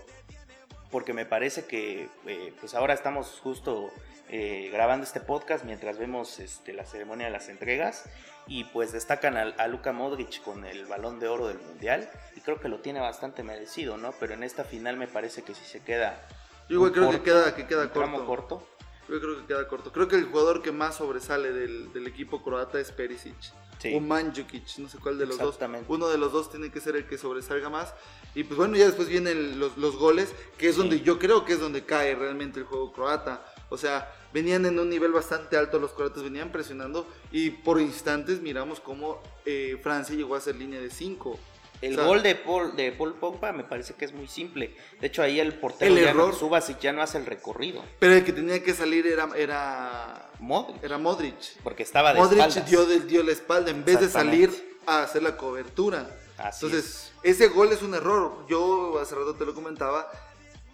[0.91, 3.89] porque me parece que eh, pues ahora estamos justo
[4.31, 8.03] eh, grabando este podcast mientras vemos este, la ceremonia de las entregas
[8.47, 12.41] y pues destacan a, a Luka Modric con el balón de oro del mundial y
[12.41, 14.11] creo que lo tiene bastante merecido, ¿no?
[14.19, 16.27] Pero en esta final me parece que si se queda
[16.67, 18.57] Yo igual creo que corto, queda, que queda tramo corto.
[18.59, 18.67] corto.
[19.07, 19.91] Yo creo que queda corto.
[19.91, 23.35] Creo que el jugador que más sobresale del, del equipo croata es Perisic.
[23.79, 23.95] Sí.
[23.95, 25.57] O Mandzukic, no sé cuál de los dos.
[25.87, 27.93] Uno de los dos tiene que ser el que sobresalga más.
[28.35, 30.81] Y pues bueno, ya después vienen los, los goles, que es Sí.
[30.81, 33.45] donde yo creo que es donde cae realmente el juego croata.
[33.69, 38.41] O sea, venían en un nivel bastante alto los croatas, venían presionando y por instantes
[38.41, 41.39] miramos cómo eh, Francia llegó a ser línea de 5.
[41.81, 44.75] El O sea, gol de Paul, de Paul Pogba me parece que es muy simple.
[44.99, 46.33] De hecho, ahí el portero El ya error.
[46.33, 47.83] no, Subasic ya no hace el recorrido.
[47.99, 51.35] Pero el que tenía que salir era, era, Modric, era Modric.
[51.63, 52.69] porque estaba de Modric espaldas.
[52.69, 56.09] dio, dio la espalda en vez de salir a hacer la cobertura.
[56.37, 58.45] Así Entonces, ese gol es un error.
[58.49, 60.11] Yo hace rato te lo comentaba.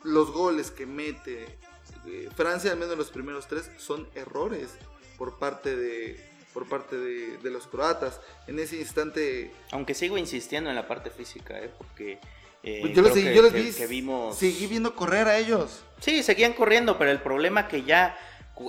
[0.03, 1.45] Los goles que mete
[2.07, 4.69] eh, Francia, al menos los primeros tres, son errores
[5.17, 6.23] por parte de,
[6.55, 8.19] por parte de, de los croatas.
[8.47, 11.69] En ese instante, Aunque sigo insistiendo en la parte física, ¿eh?
[11.77, 12.17] porque
[12.63, 14.37] eh, pues yo, creo seguí- que- yo que- vi, que vimos...
[14.37, 15.83] seguí viendo correr a ellos.
[15.99, 18.17] Sí, seguían corriendo, pero el problema que ya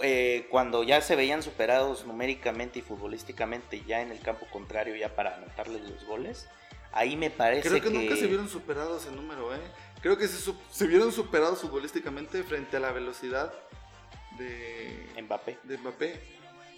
[0.03, 5.15] eh, cuando ya se veían superados numéricamente y futbolísticamente ya en el campo contrario ya
[5.15, 6.49] para anotarles los goles,
[6.93, 9.61] ahí me parece Creo que, nunca se vieron superados en número, ¿eh?
[10.03, 13.55] Creo que se, se vieron superados futbolísticamente frente a la velocidad
[14.39, 15.59] de, Mbappé.
[15.63, 16.21] de Mbappé.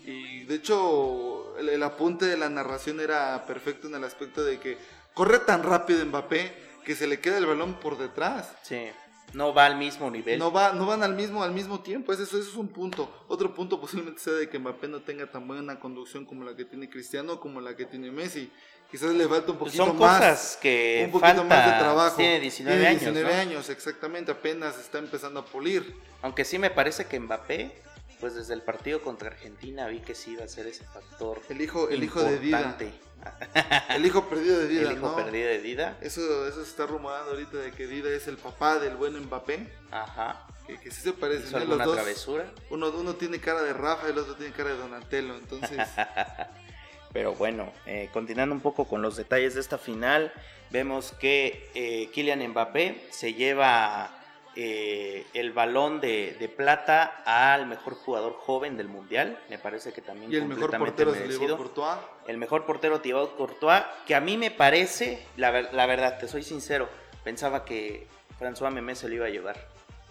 [0.07, 4.59] Y de hecho, el, el apunte de la narración era perfecto en el aspecto de
[4.59, 4.79] que
[5.15, 6.53] corre tan rápido Mbappé
[6.85, 8.53] que se le queda el balón por detrás.
[8.63, 8.87] Sí,
[9.35, 10.39] no va al mismo nivel.
[10.39, 13.25] No, va, no van al mismo, al mismo tiempo, eso, eso es un punto.
[13.29, 16.65] Otro punto posiblemente sea de que Mbappé no tenga tan buena conducción como la que
[16.65, 18.51] tiene Cristiano, como la que tiene Messi.
[18.91, 21.45] Quizás le falta un Pues poquito son más cosas que un poquito falta.
[21.45, 22.17] más de trabajo.
[22.17, 23.41] Tiene 19 Tiene años, 19 ¿no?
[23.43, 25.95] años, exactamente, apenas está empezando a pulir.
[26.23, 27.83] Aunque sí me parece que Mbappé,
[28.21, 31.61] pues desde el partido contra Argentina vi que sí iba a ser ese factor El
[31.61, 32.77] hijo, el hijo de Dida.
[33.91, 35.17] El hijo perdido de Dida, el hijo ¿no?
[35.17, 35.99] perdido de Dida.
[36.01, 39.67] Eso, eso se está rumorando ahorita de que Dida es el papá del buen Mbappé.
[39.91, 40.47] Ajá.
[40.67, 41.49] Que, que sí se parecen.
[41.49, 41.63] Hizo ¿eh?
[41.63, 42.53] alguna Los dos, travesura.
[42.71, 45.35] uno, uno tiene cara de Rafa y el otro tiene cara de Donatello.
[45.37, 45.79] Entonces,
[47.13, 50.33] Pero bueno, eh, continuando un poco con los detalles de esta final,
[50.71, 54.18] vemos que eh, Kylian Mbappé se lleva
[54.61, 59.39] eh, el balón de, de plata al mejor jugador joven del mundial.
[59.49, 61.57] Me parece que también y el mejor portero merecido.
[61.57, 61.97] Courtois.
[62.27, 66.27] El mejor portero Thibaut Courtois, que a mí me parece, la, ver- la verdad, te
[66.27, 66.89] soy sincero,
[67.23, 68.09] pensaba que
[68.41, 69.57] François Memé se lo iba a llevar.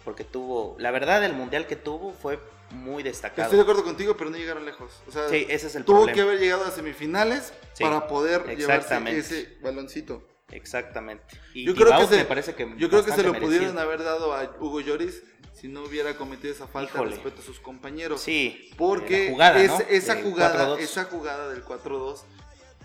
[0.02, 2.38] Porque tuvo, la verdad, el mundial que tuvo fue
[2.70, 3.42] muy destacado.
[3.42, 5.02] Estoy de acuerdo contigo, pero no llegaron lejos.
[5.06, 6.14] O sea, Sí, ese es el tuvo problema.
[6.14, 10.22] que haber llegado a semifinales Sí, para poder llevarse ese baloncito.
[10.50, 11.24] Exactamente.
[11.54, 13.48] Y Yo creo, que se, me parece que yo creo que se bastante lo merecido.
[13.58, 15.22] pudieron haber dado a Hugo Lloris
[15.54, 17.10] si no hubiera cometido esa falta Híjole.
[17.10, 18.20] de respeto a sus compañeros.
[18.22, 19.80] Sí, Porque la jugada, es- ¿no?
[19.88, 20.78] esa, Del jugada, 4-2.
[20.80, 22.22] esa jugada del 4-2,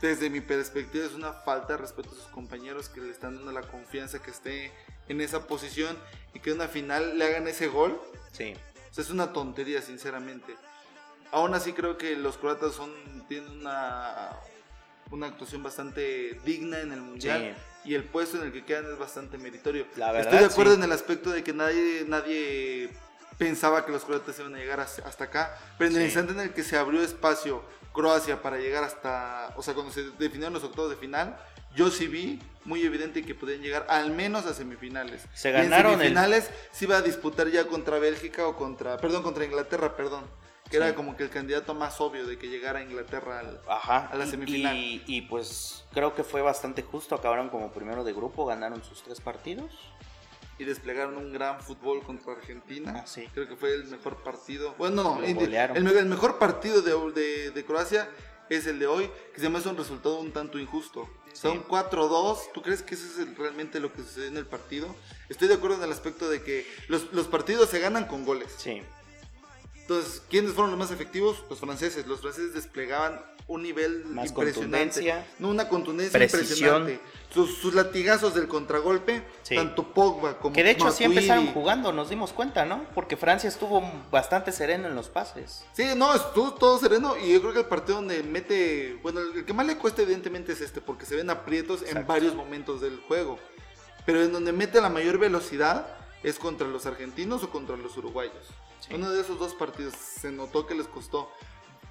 [0.01, 3.51] desde mi perspectiva, es una falta de respeto a sus compañeros que le están dando
[3.53, 4.71] la confianza que esté
[5.07, 5.97] en esa posición
[6.33, 8.01] y que en una final le hagan ese gol.
[8.33, 8.53] Sí,
[8.91, 10.55] O sea, es una tontería, sinceramente.
[11.31, 12.91] Aún así creo que los croatas son,
[13.29, 14.31] tienen una,
[15.11, 18.97] una actuación bastante digna en el Mundial y el puesto en el que quedan es
[18.97, 19.85] bastante meritorio.
[19.95, 20.77] La verdad, Estoy de acuerdo sí.
[20.79, 22.89] en el aspecto de que nadie, nadie
[23.37, 26.05] pensaba que los croatas iban a llegar hasta acá, pero en el Sí.
[26.05, 27.63] instante en el que se abrió espacio
[27.93, 31.37] Croacia para llegar hasta, o sea, cuando se definieron los octavos de final,
[31.75, 35.21] yo sí vi muy evidente que podían llegar al menos a semifinales.
[35.35, 38.97] Se Y en ganaron el- semifinales se iba a disputar ya contra Bélgica o contra,
[38.97, 40.23] perdón, contra Inglaterra, perdón.
[40.73, 40.95] Que era Sí.
[40.95, 43.61] como que el candidato más obvio de que llegara a Inglaterra al...
[43.67, 44.07] Ajá.
[44.11, 44.75] a la semifinal.
[44.75, 47.13] Y, y, pues creo que fue bastante justo.
[47.13, 49.71] Acabaron como primero de grupo, ganaron sus tres partidos.
[50.59, 53.01] y desplegaron un gran fútbol contra Argentina.
[53.03, 53.27] Ah, sí.
[53.33, 54.73] Creo que fue el mejor partido.
[54.77, 58.09] Bueno, no, el, mejor partido de, de- de Croacia
[58.49, 61.09] es el de hoy, que se me hace un resultado un tanto injusto.
[61.33, 62.51] Son 4-2.
[62.53, 64.95] ¿Tú crees que eso es el- realmente lo que sucedió en el partido?
[65.29, 68.53] Estoy de acuerdo en el aspecto de que los, los partidos se ganan con goles.
[68.57, 68.81] Sí.
[69.83, 71.43] Entonces, ¿quiénes fueron los más efectivos?
[71.49, 72.07] Los franceses.
[72.07, 74.53] Los franceses desplegaban un nivel Más impresionante.
[74.53, 75.27] contundencia.
[75.39, 76.79] No, una contundencia Precisión.
[76.83, 76.99] impresionante.
[77.33, 79.55] Sus, sus latigazos del contragolpe, Sí.
[79.55, 81.17] tanto Pogba como Que de hecho sí Matuidi.
[81.19, 82.85] empezaron jugando, nos dimos cuenta, ¿no?
[82.95, 85.65] Porque Francia estuvo bastante sereno en los pases.
[85.73, 89.43] Sí, no, estuvo todo sereno y yo creo que el partido donde mete, bueno, el
[89.43, 92.97] que más le cuesta evidentemente es este, porque se ven aprietos en varios momentos del
[93.01, 93.37] juego.
[94.05, 95.87] Pero en donde mete la mayor velocidad
[96.23, 98.45] es contra los argentinos o contra los uruguayos.
[98.87, 98.93] Sí.
[98.93, 101.31] Uno de esos dos partidos se notó que les costó.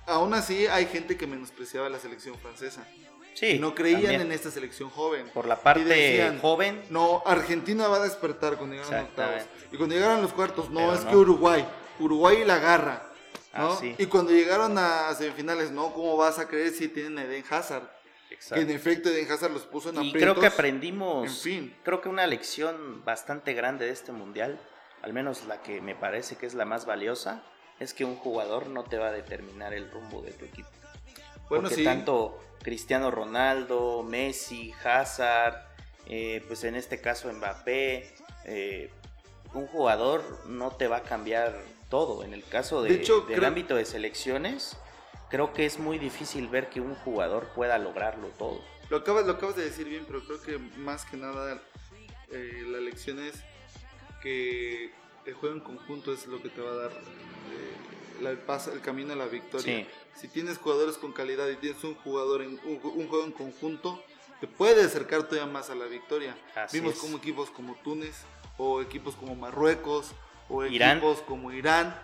[0.07, 2.87] Aún así hay gente que menospreciaba la selección francesa.
[3.35, 3.53] Sí.
[3.53, 4.21] y no creían también.
[4.21, 5.27] en esta selección joven.
[5.33, 6.83] Por la parte Y decían, joven.
[6.91, 9.43] No, Argentina va a despertar cuando llegaron a octavos.
[9.73, 11.11] Y cuando llegaron los cuartos, no, Pero es no.
[11.11, 11.67] que Uruguay.
[11.99, 13.03] Uruguay la agarra.
[13.57, 13.73] ¿no?
[13.73, 13.95] Ah, sí.
[13.97, 17.85] Y cuando llegaron a semifinales, no, ¿cómo vas a creer si tienen a Eden Hazard?
[18.29, 18.63] Que Exacto.
[18.63, 20.21] en efecto Eden Hazard los puso en Y aprietos.
[20.21, 21.77] creo que aprendimos, En fin.
[21.85, 24.61] creo que una lección bastante grande de este mundial,
[25.03, 27.43] al menos la que me parece que es la más valiosa,
[27.81, 30.69] es que un jugador no te va a determinar el rumbo de tu equipo.
[31.49, 31.85] Bueno, Porque sí.
[31.85, 35.57] tanto Cristiano Ronaldo, Messi, Hazard,
[36.07, 38.91] eh, pues en este caso Mbappé, eh,
[39.55, 41.61] un jugador no te va a cambiar
[41.91, 42.25] todo.
[42.25, 44.77] En el caso de- De hecho, del creo- ámbito de selecciones,
[45.29, 48.61] creo que es muy difícil ver que un jugador pueda lograrlo todo.
[48.89, 51.61] Lo acabas, lo acabas de decir bien, pero creo que más que nada
[52.31, 53.43] eh, la lección es
[54.23, 54.91] que
[55.27, 58.81] el juego en conjunto es lo que te va a dar eh, el, paso, el
[58.81, 59.85] camino a la victoria.
[59.85, 59.87] Sí.
[60.21, 64.03] Si tienes jugadores con calidad y tienes un jugador en un, un juego en conjunto,
[64.41, 66.37] te puede acercar todavía más a la victoria.
[66.55, 67.01] Así Vimos es.
[67.01, 68.15] como equipos como Túnez
[68.59, 70.13] o equipos como Marruecos
[70.49, 70.99] o Irán.
[70.99, 71.97] equipos como Irán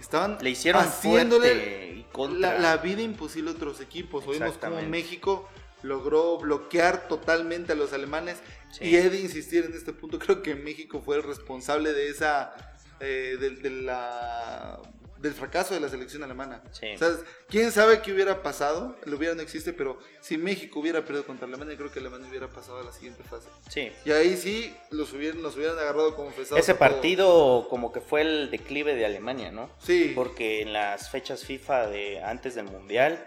[0.00, 2.52] estaban Le hicieron haciéndole fuerte y contra.
[2.54, 4.26] la, la vida imposible a otros equipos.
[4.26, 4.82] Oímos como.
[4.82, 5.48] México
[5.82, 8.38] logró bloquear totalmente a los alemanes.
[8.70, 8.84] Sí.
[8.84, 12.54] Y he de insistir en este punto, creo que México fue el responsable de esa,
[13.00, 14.80] eh, del- de la-
[15.18, 16.62] del fracaso de la selección alemana.
[16.70, 16.96] Sí.
[16.96, 17.08] Sea,
[17.48, 21.48] quién sabe qué hubiera pasado, el hubiera no existe, pero si México hubiera perdido contra
[21.48, 23.48] Alemania, creo que Alemania hubiera pasado a la siguiente fase.
[23.68, 23.90] Sí.
[24.04, 26.60] Y ahí sí los hubieran, los hubieran agarrado confesados.
[26.62, 29.68] Ese partido como que fue el declive de Alemania, ¿no?
[29.80, 33.26] Sí, Porque en las fechas FIFA de antes del Mundial,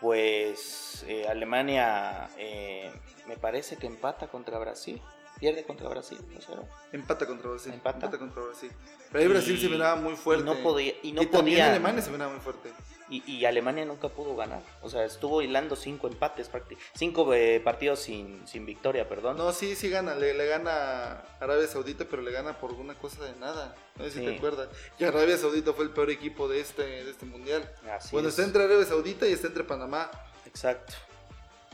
[0.00, 2.90] pues eh, Alemania eh,
[3.26, 5.00] me parece que empata contra Brasil.
[5.38, 6.52] Pierde contra Brasil, ¿no sé.
[6.92, 7.70] empata contra Brasil.
[7.74, 8.08] Empata.
[8.18, 8.72] contra Brasil.
[9.12, 10.42] Pero ahí Brasil se miraba muy fuerte.
[10.42, 10.94] Y no podía.
[11.02, 12.72] Y, no también podía- Alemania se miraba muy fuerte.
[13.10, 14.62] y, y Alemania nunca pudo ganar.
[14.80, 16.50] O sea, estuvo hilando cinco empates,
[16.94, 19.36] cinco eh, partidos sin, sin victoria, perdón.
[19.36, 20.14] No, sí, sí gana.
[20.14, 23.74] Le, le gana Arabia Saudita, pero le gana por una cosa de nada.
[23.96, 24.24] No sé si Sí.
[24.24, 24.70] te acuerdas.
[24.98, 27.70] Y Arabia Saudita fue el peor equipo de este, de este mundial.
[27.92, 28.32] Así bueno, es.
[28.38, 30.10] está entre Arabia Saudita y está entre Panamá.
[30.46, 30.94] Exacto.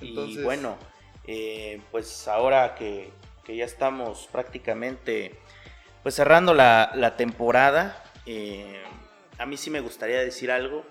[0.00, 0.76] y bueno,
[1.26, 3.10] eh, pues ahora que,
[3.44, 5.34] que ya estamos prácticamente
[6.02, 8.82] pues cerrando la, la temporada, eh,
[9.38, 10.84] a mí sí me gustaría decir algo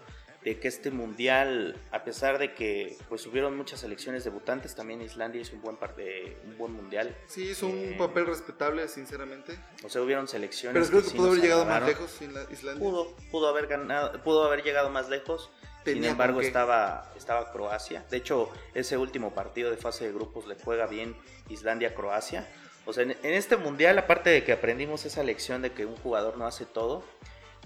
[0.44, 5.39] de que este mundial, a pesar de que pues hubieron muchas selecciones debutantes, también Islandia
[5.41, 7.15] hizo un buen par de, un buen mundial.
[7.28, 9.60] Sí, hizo un Eh, papel respetable, sinceramente.
[9.84, 10.74] O sea, hubieron selecciones.
[10.74, 12.80] Pero creo que sí pudo haber llegado más lejos Islandia.
[12.80, 15.52] Pudo, pudo haber ganado, pudo haber llegado más lejos.
[15.86, 18.04] Sin embargo, estaba, estaba Croacia.
[18.10, 21.15] De hecho, ese último partido de fase de grupos le juega bien
[21.50, 22.48] Islandia-Croacia.
[22.86, 25.96] O sea, en, en este mundial, aparte de que aprendimos esa lección de que un
[25.98, 27.04] jugador no hace todo,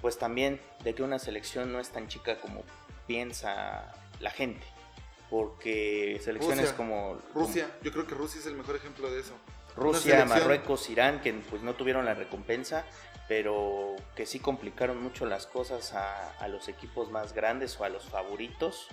[0.01, 2.63] pues también de que una selección no es tan chica como
[3.08, 4.65] piensa la gente.
[5.30, 9.34] Porque selecciones Rusia, como Rusia, yo creo que Rusia es el mejor ejemplo de eso.
[9.75, 12.86] Rusia, Marruecos, Irán, que pues no tuvieron la recompensa,
[13.27, 17.89] pero que sí complicaron mucho las cosas a, a los equipos más grandes o a
[17.89, 18.88] los favoritos.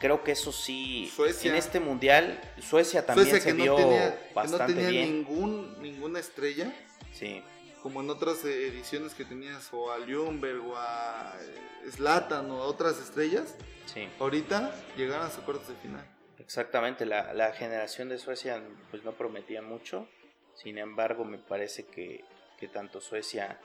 [0.00, 1.50] Creo que eso sí, Suecia.
[1.50, 5.12] en este mundial, Suecia también Suecia se vio no tenía, que no bastante tenía bien.
[5.12, 6.72] ningún, ninguna estrella,
[7.12, 7.42] Sí,
[7.82, 12.62] como en otras eh, ediciones que tenías, o a Ljungberg, o a eh, Zlatan, o
[12.62, 13.54] a otras estrellas.
[13.86, 16.04] sí, Ahorita llegaron a su cuartos de final.
[16.38, 17.06] exactamente.
[17.06, 18.60] La, la generación de Suecia
[18.90, 20.08] pues no prometía mucho.
[20.54, 22.24] Sin embargo, me parece que,
[22.62, 23.58] que tanto Suecia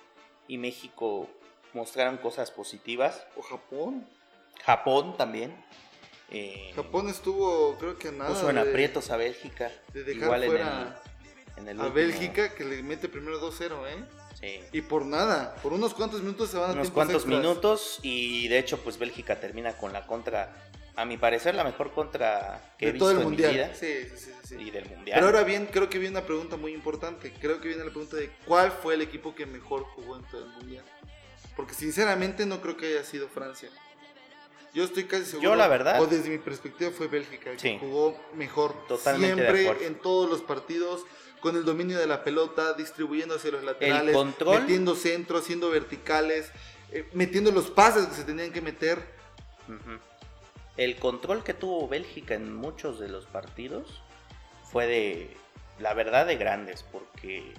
[0.47, 1.29] y México
[1.73, 3.27] mostraron cosas positivas.
[3.35, 4.07] O Japón.
[4.65, 5.55] Japón también.
[6.31, 8.31] eh, Japón estuvo, creo que a nada.
[8.31, 9.71] puso en de- aprietos a Bélgica.
[9.93, 11.01] de dejar igual en fuera
[11.55, 14.03] el, en el a último- Bélgica, que le mete primero 2-0, ¿eh?
[14.41, 14.59] Sí.
[14.71, 17.39] Y por nada, por unos cuantos minutos se van a Unos cuantos extras.
[17.39, 20.53] minutos y de hecho pues Bélgica termina con la contra,
[20.97, 23.51] a mi parecer la mejor contra que he de visto todo el en mundial.
[23.51, 24.55] mi vida Sí, sí, sí, sí.
[24.59, 25.15] y del mundial.
[25.15, 27.31] Pero ahora bien, creo que viene una pregunta muy importante.
[27.39, 30.43] Creo que viene la pregunta de cuál fue el equipo que mejor jugó en todo
[30.43, 30.83] el mundial.
[31.55, 33.69] Porque sinceramente no creo que haya sido Francia.
[34.73, 35.49] Yo estoy casi seguro.
[35.51, 38.73] Yo, la verdad- O desde mi perspectiva fue Bélgica que jugó mejor.
[38.87, 39.87] Totalmente de Siempre acuerdo.
[39.87, 41.05] en todos los partidos.
[41.39, 44.61] Con el dominio de la pelota, distribuyendo hacia los laterales, control.
[44.61, 46.49] metiendo centro, haciendo verticales,
[46.91, 48.97] eh, metiendo los pases que se tenían que meter.
[49.67, 49.99] Ujú.
[50.77, 54.01] El control que tuvo Bélgica en muchos de los partidos
[54.63, 55.37] fue de,
[55.79, 57.53] la verdad, de grandes, porque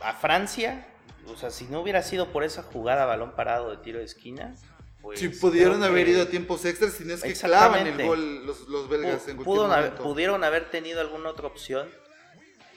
[0.00, 0.86] a Francia,
[1.26, 4.54] o sea, si no hubiera sido por esa jugada balón parado de tiro de esquina,
[5.00, 8.06] pues si pudieron haber que- ido a tiempos extras, si no es que clavan el
[8.06, 11.88] gol los, los belgas en cualquier haber- pudieron haber tenido alguna otra opción,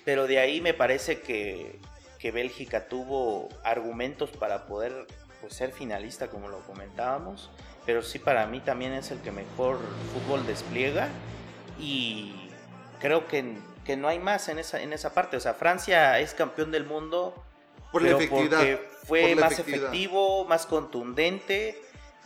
[0.05, 1.79] pero de ahí me parece que,
[2.17, 5.05] que Bélgica tuvo argumentos para poder
[5.41, 7.51] pues, ser finalista, como lo comentábamos,
[7.85, 9.79] pero sí para mí también es el que mejor
[10.13, 11.09] fútbol despliega
[11.79, 12.49] y
[12.99, 15.37] creo que, que no hay más en esa, en esa parte.
[15.37, 17.43] O sea, Francia es campeón del mundo
[17.91, 18.57] por la pero efectividad.
[18.57, 21.81] porque fue por la más efectivo, más contundente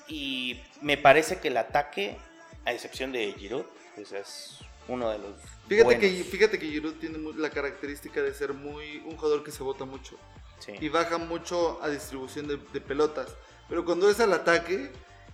[0.08, 2.18] y me parece que el ataque,
[2.66, 5.34] a excepción de Giroud, pues es uno de los
[5.68, 6.02] Fíjate buenos.
[6.02, 9.86] que, fíjate que Giroud tiene la característica de ser muy un jugador que se bota
[9.86, 10.18] mucho
[10.60, 10.74] Sí.
[10.82, 13.30] y baja mucho a distribución de, de pelotas.
[13.70, 14.92] Pero cuando es al ataque,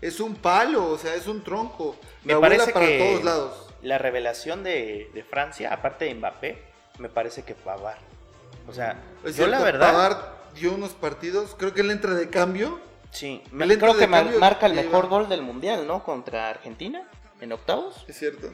[0.08, 1.96] es un palo, o sea, es un tronco.
[2.24, 3.74] Me La parece para que todos lados.
[3.82, 6.62] la revelación de, de Francia, aparte de Mbappé,
[7.00, 7.98] me parece que Pavard.
[8.68, 10.18] O sea, Es yo la verdad, Pavard
[10.56, 12.80] dio unos partidos, creo que él entra de cambio.
[13.12, 16.04] sí, me- creo que cambio marca el mejor gol del mundial, ¿no?
[16.04, 17.08] Contra Argentina
[17.42, 18.06] en octavos.
[18.08, 18.50] Es cierto.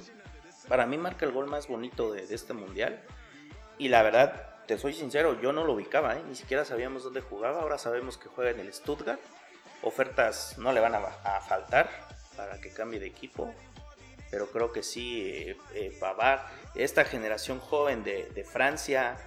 [0.67, 3.01] Para mí marca el gol más bonito de, de este mundial.
[3.77, 6.21] Y la verdad, te soy sincero, yo no lo ubicaba, ¿eh?
[6.29, 7.61] ni siquiera sabíamos dónde jugaba.
[7.61, 9.19] Ahora sabemos que juega en el Stuttgart.
[9.83, 11.89] Ofertas no le van a, faltar
[12.35, 13.53] para que cambie de equipo.
[14.29, 15.99] Pero creo que sí, eh, eh,
[16.75, 19.17] esta generación joven de, Francia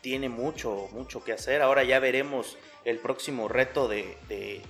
[0.00, 1.60] tiene mucho, mucho que hacer.
[1.60, 4.16] Ahora ya veremos el próximo reto de,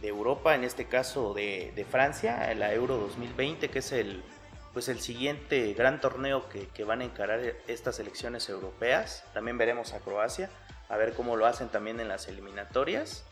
[0.03, 4.25] Europa, en este caso de, de Francia, la Euro 2020, que es el,
[4.73, 9.25] pues el siguiente gran torneo que, que van a encarar estas elecciones europeas.
[9.33, 10.51] También veremos a Croacia,
[10.89, 13.25] a ver cómo lo hacen también en las eliminatorias.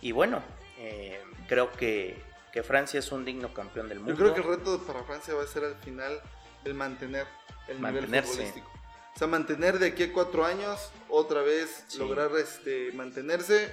[0.00, 0.42] Y bueno,
[0.90, 2.20] eh, creo que,
[2.52, 4.12] que Francia es un digno campeón del mundo.
[4.12, 6.20] Yo creo que el reto para Francia va a ser al final
[6.64, 7.26] el mantener
[7.68, 8.30] el nivel Mantenerse.
[8.32, 8.70] futbolístico.
[9.14, 11.98] O sea, mantener de aquí a cuatro años, otra vez Sí.
[11.98, 13.72] lograr este, mantenerse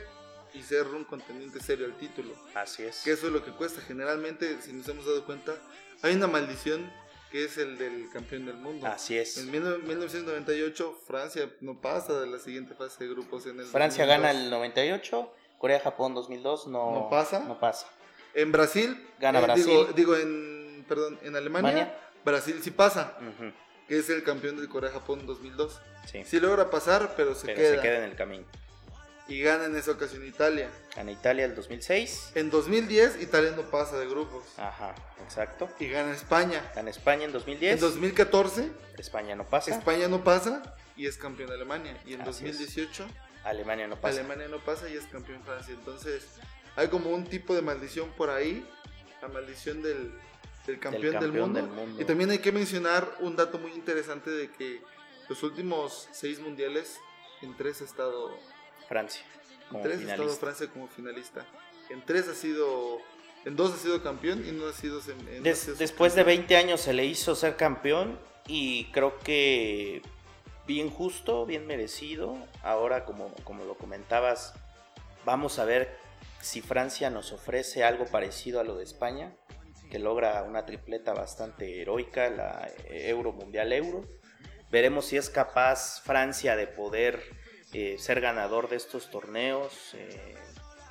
[0.54, 2.34] y ser un contendiente serio al título.
[2.54, 3.02] Así es.
[3.04, 3.82] Que eso es lo que cuesta.
[3.82, 5.56] Generalmente, si nos hemos dado cuenta,
[6.02, 6.92] hay una maldición
[7.32, 8.88] que es el del campeón del mundo.
[8.88, 9.38] Así es.
[9.38, 14.08] En 1998, Francia no pasa de la siguiente fase de grupos en el Francia 2002.
[14.08, 17.40] gana el 98, Corea-Japón 2002 no, ¿No pasa?
[17.40, 17.88] No pasa.
[18.34, 19.66] En Brasil, Gana eh, Brasil.
[19.66, 22.00] Digo, digo en, perdón, en Alemania, Alemania.
[22.24, 23.18] Brasil sí pasa,
[23.88, 25.82] que es el campeón de Corea-Japón 2002.
[26.06, 27.76] Sí, Sí logra pasar, pero se pero queda.
[27.76, 28.46] se queda en el camino.
[29.30, 30.70] Y gana en esa ocasión Italia.
[30.96, 32.32] Gana Italia el 2006.
[32.36, 34.44] En 2010, Italia no pasa de grupos.
[34.58, 35.68] Ajá, exacto.
[35.80, 36.62] Y gana España.
[36.76, 37.74] Gana España en 2010.
[37.74, 39.76] En 2014, España no pasa.
[39.76, 41.98] España no pasa y es campeón de Alemania.
[42.06, 42.58] Y en Así es.
[43.48, 44.20] 2018, Alemania no pasa.
[44.20, 45.74] Alemania no pasa y es campeón Francia.
[45.74, 46.26] Entonces,
[46.76, 48.66] hay como un tipo de maldición por ahí.
[49.22, 50.12] La maldición del,
[50.68, 51.62] del campeón, del, campeón mundo.
[51.62, 52.02] del mundo.
[52.02, 54.82] Y también hay que mencionar un dato muy interesante de que
[55.30, 56.98] los últimos seis mundiales,
[57.42, 58.38] en tres ha estado,
[58.88, 59.24] Francia.
[59.72, 60.30] en tres ha estado.
[60.36, 61.46] Francia como finalista.
[61.90, 63.00] En tres ha sido,
[63.46, 65.02] en dos ha sido campeón y no ha sido...
[65.02, 66.48] sem- en no ha Des- sido después de subcampeón.
[66.48, 70.02] 20 años se le hizo ser campeón y creo que
[70.68, 72.38] bien justo, bien merecido.
[72.62, 74.54] Ahora, como, como lo comentabas,
[75.26, 75.98] vamos a ver
[76.42, 79.34] si Francia nos ofrece algo parecido a lo de España,
[79.90, 84.02] que logra una tripleta bastante heroica, la Euro Mundial Euro.
[84.70, 87.24] Veremos si es capaz Francia de poder
[87.74, 89.94] eh, ser ganador de estos torneos.
[89.96, 90.36] eh,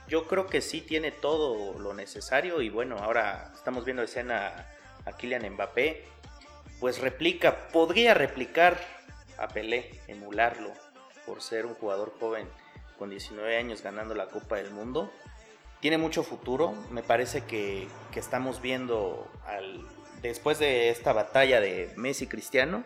[0.08, 4.68] yo creo que sí tiene todo lo necesario y bueno, ahora estamos viendo escena
[5.04, 6.04] a Kylian Mbappé,
[6.78, 8.78] pues replica, podría replicar
[9.38, 10.72] a Pelé, emularlo
[11.26, 12.48] por ser un jugador joven
[12.98, 15.10] con 19 años ganando la Copa del Mundo.
[15.80, 19.86] Tiene mucho futuro, me parece que, que estamos viendo al,
[20.22, 22.84] después de esta batalla de Messi Cristiano,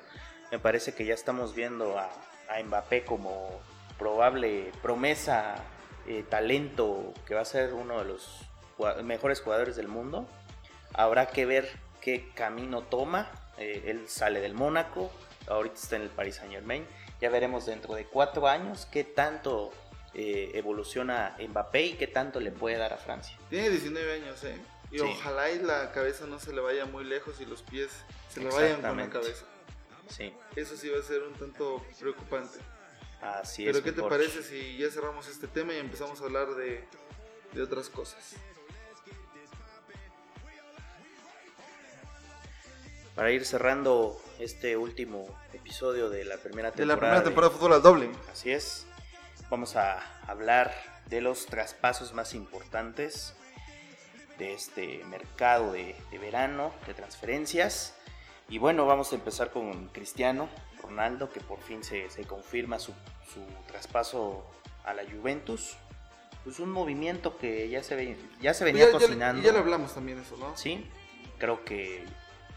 [0.50, 2.10] me parece que ya estamos viendo a,
[2.48, 3.60] a Mbappé como
[3.98, 5.54] probable promesa,
[6.06, 8.40] eh, talento, que va a ser uno de los
[8.76, 10.26] jugad- mejores jugadores del mundo.
[10.92, 11.70] Habrá que ver
[12.00, 13.30] qué camino toma.
[13.58, 15.12] Eh, él sale del Mónaco,
[15.50, 16.86] ahorita está en el Paris Saint Germain.
[17.20, 19.72] Ya veremos dentro de cuatro años qué tanto
[20.14, 23.36] eh, evoluciona Mbappé y qué tanto le puede dar a Francia.
[23.50, 24.56] Tiene 19 años, ¿eh?
[24.90, 27.90] Y ojalá y la cabeza no se le vaya muy lejos y los pies
[28.28, 29.44] se le vayan con la cabeza.
[30.08, 30.32] Sí.
[30.56, 32.58] Eso sí va a ser un tanto preocupante.
[33.20, 36.82] Así Pero ¿qué te parece si ya cerramos este tema y empezamos a hablar de,
[37.52, 38.34] de otras cosas?
[43.14, 46.72] Para ir cerrando este último episodio de la primera temporada.
[46.72, 48.10] De la primera temporada de fútbol al doble.
[48.32, 48.86] Así es.
[49.50, 50.72] Vamos a hablar
[51.06, 53.34] de los traspasos más importantes
[54.38, 57.94] de este mercado de, verano, de transferencias.
[58.48, 60.48] Y bueno, vamos a empezar con Cristiano
[60.82, 62.94] Ronaldo, que por fin se, confirma su,
[63.66, 64.44] traspaso
[64.84, 65.76] a la Juventus.
[66.44, 69.42] Pues un movimiento que ya se, ya se venía cocinando.
[69.42, 70.56] Ya, ya, lo hablamos también eso, ¿no?
[70.56, 70.88] Sí,
[71.38, 72.06] creo que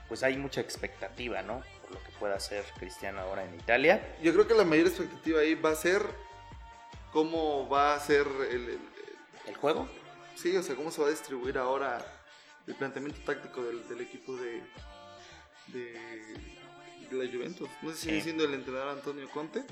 [0.08, 1.64] pues hay mucha expectativa, ¿no?
[1.94, 4.18] Lo que pueda hacer Cristiano ahora en Italia.
[4.22, 6.02] Yo creo que la mayor expectativa ahí va a ser
[7.12, 8.80] cómo va a ser el,
[9.48, 9.88] el juego
[10.36, 12.04] Sí, o sea, cómo se va a distribuir ahora
[12.68, 14.62] el planteamiento táctico del, equipo de,
[15.68, 15.96] de,
[17.12, 17.70] la Juventus.
[17.82, 19.64] No sé si sigue siendo el entrenador Antonio Conte.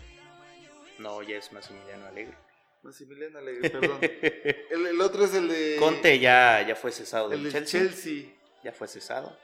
[0.99, 2.37] No, ya es Massimiliano Alegre.
[2.83, 3.99] Massimiliano Alegre, perdón.
[4.01, 5.77] el, otro es el de.
[5.79, 7.81] Conte ya, ya fue cesado del el Chelsea.
[7.81, 8.33] Chelsea.
[8.63, 9.35] Ya fue cesado.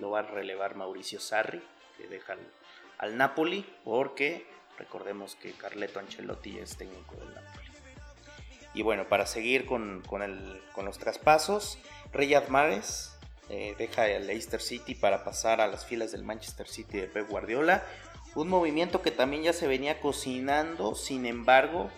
[0.00, 1.62] Lo va a relevar Mauricio Sarri,
[2.08, 2.36] deja
[2.98, 4.46] al, Napoli, porque
[4.78, 7.68] recordemos que Carleto Ancelotti es técnico del Napoli.
[8.74, 10.02] Y bueno, para seguir con,
[10.82, 11.78] los traspasos,
[12.12, 13.16] Reyad Mahrez
[13.48, 17.28] eh, deja el Leicester City para pasar a las filas del Manchester City de Pep
[17.28, 17.84] Guardiola.
[18.34, 21.90] Un movimiento que también ya se venía cocinando, sin embargo,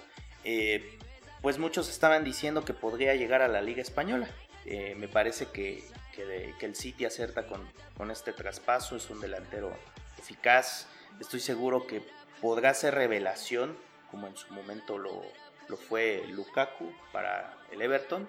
[0.45, 0.99] eh,
[1.41, 4.29] pues muchos estaban diciendo que podría llegar a la Liga Española.
[4.67, 5.83] Eh, me parece que,
[6.17, 9.77] que, el City acerta con, con este traspaso, es un delantero
[10.19, 10.87] eficaz.
[11.21, 12.03] Estoy seguro que
[12.41, 13.77] podrá ser revelación,
[14.11, 15.23] como en su momento lo,
[15.69, 18.29] lo fue Lukaku para el Everton.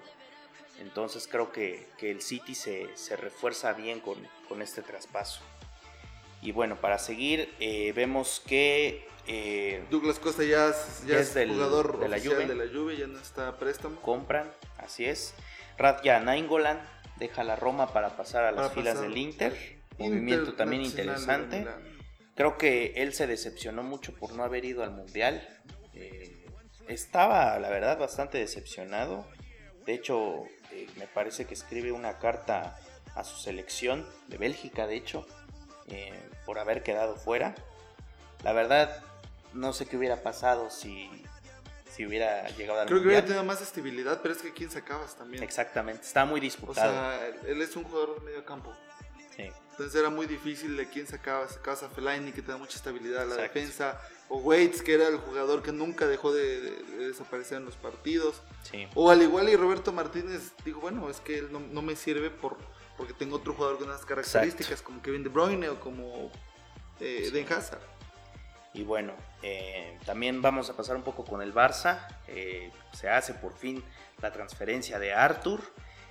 [0.80, 5.40] Entonces creo que, el City se, refuerza bien con, este traspaso.
[6.40, 9.08] Y bueno, para seguir, eh, vemos que...
[9.26, 12.46] Eh, Douglas Costa ya, es, jugador de la, Juve.
[12.46, 14.00] de la Juve, ya no está a préstamo.
[14.00, 15.34] Compran, así es.
[15.76, 16.80] Radja Nainggolan
[17.18, 19.78] deja la Roma para pasar a las filas del Inter.
[19.98, 21.66] Movimiento también interesante.
[22.34, 25.46] Creo que él se decepcionó mucho por no haber ido al Mundial.
[25.94, 26.46] Eh,
[26.86, 29.26] estaba, la verdad, bastante decepcionado.
[29.84, 32.78] De hecho, eh, me parece que escribe una carta
[33.14, 35.26] a su selección de Bélgica, de hecho,
[35.88, 36.12] eh,
[36.46, 37.56] por haber quedado fuera.
[38.44, 39.02] La verdad,
[39.52, 41.10] no sé qué hubiera pasado si,
[41.98, 45.16] si hubiera llegado al Creo que hubiera tenido más estabilidad, pero es que quién sacabas
[45.16, 45.42] también.
[45.42, 46.90] Exactamente, está muy disputado.
[46.90, 48.72] O sea, él es un jugador de medio campo.
[49.36, 51.48] Entonces era muy difícil de quién sacaba.
[51.48, 54.00] Sacabas a Fellaini, que te da mucha estabilidad a la defensa.
[54.28, 58.42] O Waits, que era el jugador que nunca dejó de, desaparecer en los partidos.
[58.94, 62.56] O al igual y Roberto Martínez dijo, bueno, es que él no, me sirve por,
[62.96, 66.30] porque tengo otro jugador con unas características como Kevin De Bruyne o como
[67.00, 67.97] eh, Den Hazard.
[68.78, 69.12] Y bueno,
[69.42, 72.06] eh, también vamos a pasar un poco con el Barça.
[72.28, 73.82] Eh, se hace por fin
[74.22, 75.60] la transferencia de Arthur,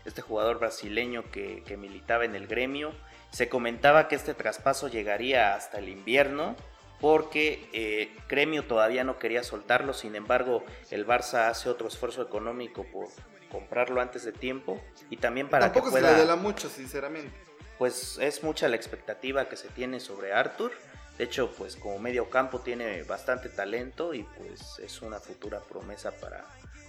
[0.04, 2.94] este jugador brasileño que, que militaba en el gremio
[3.30, 6.58] se comentaba que este traspaso llegaría hasta el invierno
[7.00, 12.86] porque eh, Gremio todavía no quería soltarlo, sin embargo el Barça hace otro esfuerzo económico
[12.92, 13.08] por
[13.50, 16.18] comprarlo antes de tiempo y también para que pueda...
[16.18, 17.32] se le mucho, sinceramente.
[17.78, 20.74] Pues es mucha la expectativa que se tiene sobre Arthur.
[21.18, 26.12] De hecho, pues como medio campo tiene bastante talento y pues es una futura promesa
[26.12, 26.46] para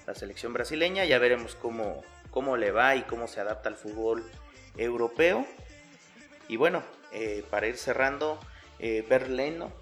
[0.06, 1.04] la selección brasileña.
[1.06, 4.30] Ya veremos cómo, cómo le va y cómo se adapta al fútbol
[4.76, 5.46] europeo.
[6.46, 8.38] Y bueno, eh, para ir cerrando,
[8.78, 9.72] eh, Berleno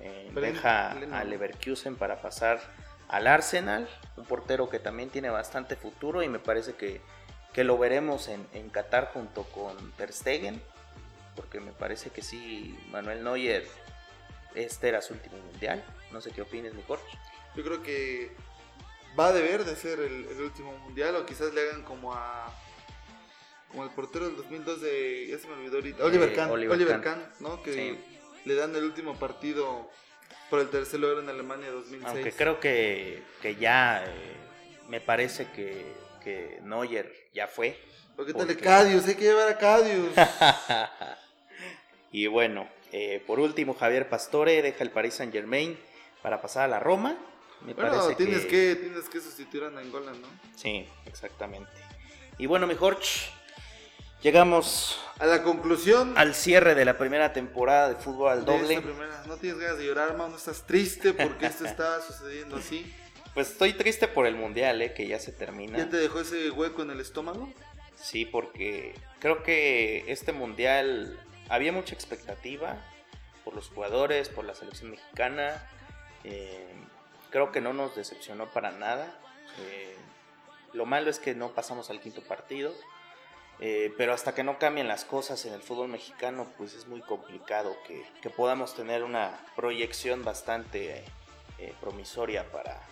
[0.00, 2.60] eh, deja al Leverkusen para pasar
[3.08, 7.00] al Arsenal, un portero que también tiene bastante futuro y me parece que,
[7.64, 10.60] lo veremos en, en, Qatar junto con Ter Stegen,
[11.34, 13.66] porque me parece que sí, Manuel Neuer,
[14.56, 15.84] este era su último mundial.
[16.10, 17.06] No sé qué opines, mi Jorge.
[17.54, 18.32] Yo creo que
[19.18, 22.52] va a deber de ser el último mundial o quizás le hagan como a
[23.70, 27.22] como el portero del 2002 de, ya se me olvidó ahorita, Oliver Kahn, Oliver, Kahn,
[27.40, 27.62] ¿no?
[27.62, 27.98] Que
[28.44, 29.90] le dan el último partido
[30.48, 32.04] por el tercer lugar en Alemania 2006.
[32.06, 34.36] Aunque creo que, que ya eh,
[34.88, 35.92] me parece que,
[36.22, 37.78] que Neuer ya fue.
[38.14, 38.32] Porque...
[38.32, 40.12] tal Cadius, hay que llevar a Cadius.
[42.12, 45.78] y bueno, eh, por último, Javier Pastore deja el Paris Saint Germain
[46.22, 47.16] para pasar a la Roma.
[47.62, 48.76] Me bueno, tienes que...
[48.76, 50.28] tienes que sustituir a Nangola, ¿no?
[50.54, 51.70] Sí, exactamente.
[52.38, 53.30] Y bueno, mi Jorge,
[54.22, 56.14] Llegamos a la conclusión.
[56.16, 58.82] Al cierre de la primera temporada de fútbol al doble.
[59.26, 62.92] No tienes ganas de llorar, hermano, no estás triste porque esto está sucediendo así.
[63.34, 64.94] Pues estoy triste por el mundial, ¿eh?
[64.94, 65.78] que ya se termina.
[65.78, 67.52] ¿Ya te dejó ese hueco en el estómago?
[67.94, 72.76] Sí, porque creo que este mundial había mucha expectativa
[73.44, 75.62] por los jugadores, por la selección mexicana.
[76.24, 76.74] Eh,
[77.30, 79.16] creo que no nos decepcionó para nada.
[79.60, 79.96] Eh,
[80.72, 82.74] lo malo es que no pasamos al quinto partido.
[83.58, 87.00] Eh, pero hasta que no cambien las cosas en el fútbol mexicano, pues es muy
[87.00, 91.04] complicado que, que podamos tener una proyección bastante
[91.80, 92.82] promisoria para,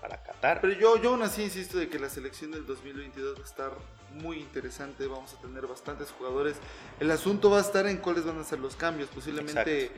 [0.00, 0.60] para Qatar.
[0.60, 3.72] Pero yo, yo aún así insisto de que la selección del 2022 va a estar
[4.14, 6.56] muy interesante, vamos a tener bastantes jugadores.
[7.00, 9.90] El asunto va a estar en cuáles van a ser los cambios, posiblemente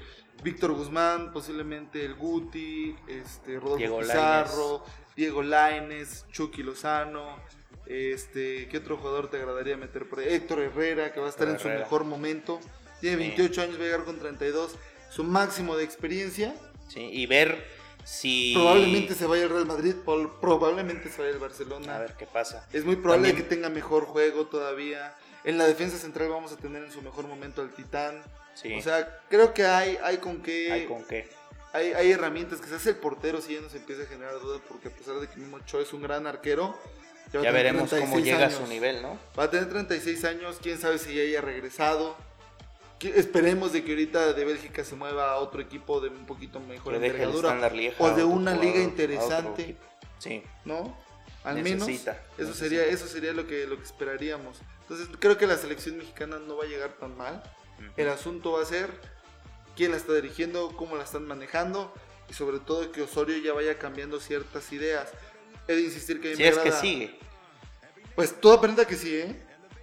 [0.42, 4.84] Víctor Guzmán, posiblemente el Guti, este, Rodolfo Diego Pizarro,
[5.16, 7.36] Diego Laines, Chucky Lozano.
[7.86, 10.26] Este, ¿Qué otro jugador te agradaría meter por ahí?
[10.28, 12.60] Héctor Herrera, que va a estar en su mejor momento.
[13.00, 14.76] Tiene 28 años, va a llegar con 32.
[15.10, 16.54] Su máximo de experiencia.
[16.88, 17.64] Sí, y ver
[18.54, 19.94] Probablemente se vaya al Real Madrid,
[20.40, 21.96] probablemente se vaya al Barcelona.
[21.96, 22.66] A ver qué pasa.
[22.72, 25.14] Es muy probable que tenga mejor juego todavía.
[25.44, 28.22] En la defensa central vamos a tener en su mejor momento al Titán.
[28.76, 30.72] O sea, creo que hay, hay con qué.
[30.72, 31.28] Hay con qué.
[31.72, 34.40] Hay, hay herramientas que se hace el portero si ya no se empieza a generar
[34.40, 36.76] dudas, porque a pesar de que mismo Cho es un gran arquero,
[37.32, 39.18] ya, veremos cómo llega a su nivel, ¿no?
[39.38, 42.16] Va a tener 36 años, quién sabe si ya haya regresado
[43.08, 46.94] esperemos de que ahorita de Bélgica se mueva a otro equipo de un poquito mejor
[46.94, 47.58] envergadura
[47.98, 49.76] o de una liga interesante.
[50.18, 50.42] Sí.
[50.64, 50.96] ¿No?
[51.44, 54.58] Al menos eso sería eso sería lo que lo que esperaríamos.
[54.82, 57.42] Entonces, creo que la selección mexicana no va a llegar tan mal.
[57.96, 58.90] El asunto va a ser
[59.74, 61.94] quién la está dirigiendo, cómo la están manejando
[62.28, 65.08] y sobre todo que Osorio ya vaya cambiando ciertas ideas.
[65.66, 67.18] He de insistir que si es que sigue.
[68.14, 69.36] Pues todo aparenta que sí, ¿eh?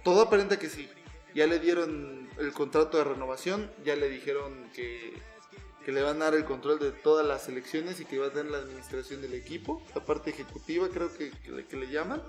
[0.04, 0.88] Todo aparenta que sí.
[1.34, 5.14] Ya le dieron el contrato de renovación, ya le dijeron que,
[5.86, 8.52] le van a dar el control de todas las elecciones y que va a tener
[8.52, 12.22] la administración del equipo, la parte ejecutiva creo que, que, le llaman,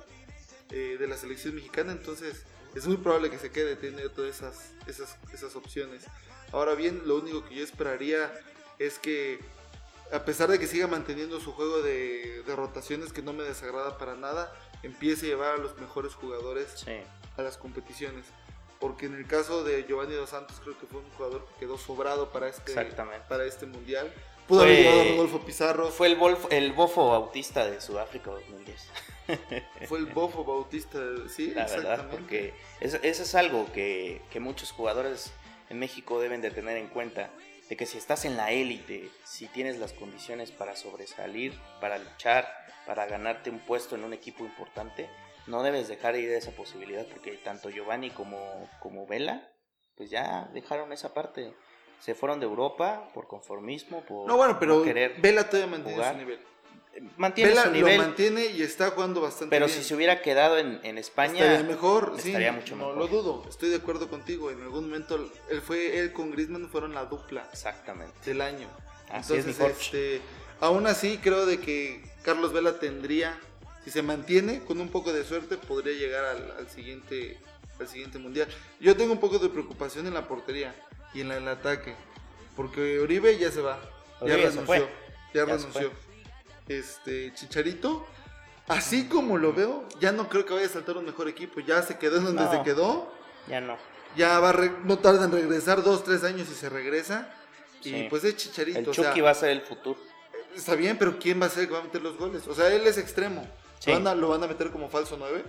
[0.72, 4.72] eh, de la selección mexicana, entonces es muy probable que se quede teniendo todas esas,
[4.88, 6.05] esas, esas opciones.
[6.53, 8.32] Ahora bien, lo único que yo esperaría
[8.78, 9.39] es que
[10.14, 13.97] a pesar de que siga manteniendo su juego de, de, rotaciones que no me desagrada
[13.97, 14.53] para nada,
[14.84, 16.86] empiece a llevar a los mejores jugadores
[17.38, 18.26] a las competiciones
[18.80, 21.78] porque en el caso de Giovanni Dos Santos creo que fue un jugador que quedó
[21.78, 22.74] sobrado para este,
[23.28, 24.12] para este mundial.
[24.48, 25.90] Pudo haber llevado a Rodolfo Pizarro.
[25.90, 26.18] Fue el,
[26.50, 28.88] el bofo bautista de Sudáfrica 2010.
[29.88, 35.32] fue el bofo bautista, sí, La verdad, porque eso, es algo que, que muchos jugadores
[35.70, 37.30] en México deben de tener en cuenta
[37.70, 42.52] de que si estás en la élite, si tienes las condiciones para sobresalir, para luchar,
[42.88, 45.08] para ganarte un puesto en un equipo importante,
[45.48, 49.52] no debes dejar ir esa posibilidad porque tanto Giovanni como, como Vela,
[49.96, 51.54] pues ya dejaron esa parte.
[52.00, 56.40] Se fueron de Europa por conformismo, por No, bueno, pero Vela todavía mantiene su nivel.
[57.18, 57.98] Mantiene su nivel.
[57.98, 59.78] lo mantiene y está jugando bastante pero bien.
[59.78, 62.98] si se hubiera quedado en, en España estaría mejor, estaría mucho no mejor.
[62.98, 64.50] lo dudo, estoy de acuerdo contigo.
[64.50, 68.68] En algún momento él fue él con Griezmann fueron la dupla exactamente del año.
[69.10, 70.22] Así Entonces, este,
[70.60, 73.40] aún así creo de que Carlos Vela tendría
[73.90, 77.40] si se mantiene con un poco de suerte podría llegar al, siguiente
[77.80, 78.48] al siguiente mundial.
[78.80, 80.76] Yo tengo un poco de preocupación en la portería
[81.12, 81.96] y en el ataque,
[82.56, 83.80] porque Oribe ya se va,
[84.22, 84.88] ya renunció,
[85.34, 85.92] ya, renunció.
[86.68, 88.06] Este Chicharito,
[88.68, 91.82] así como lo veo, ya no creo que vaya a saltar un mejor equipo, ya
[91.82, 93.12] se quedó en donde se quedó.
[93.48, 93.76] Ya no.
[94.16, 97.34] Ya va no tarda en regresar dos, tres años y se regresa.
[97.84, 98.78] Y pues es Chicharito.
[98.78, 100.00] El Chucky va a ser el futuro.
[100.56, 102.46] Está bien, pero ¿quién va a ser el que va a meter los goles?
[102.48, 103.48] O sea, él es extremo.
[103.86, 105.44] ¿Lo, van a, meter como falso 9?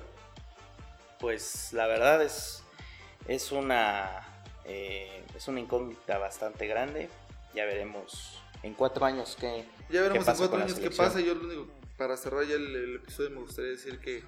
[1.18, 2.62] Pues la verdad es,
[3.26, 4.26] es una
[4.64, 7.08] eh, es una incógnita bastante grande.
[7.54, 11.20] Ya veremos en cuatro años qué Ya veremos en cuatro años qué pasa.
[11.20, 14.22] Yo lo único, para cerrar ya el, episodio me gustaría decir que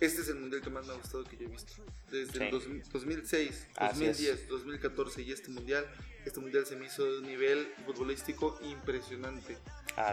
[0.00, 1.74] este es el mundial que más me ha gustado que yo he visto.
[2.10, 5.86] Desde el 2006, 2010, 2014 y este mundial.
[6.24, 9.56] Este mundial se me hizo de un nivel futbolístico impresionante.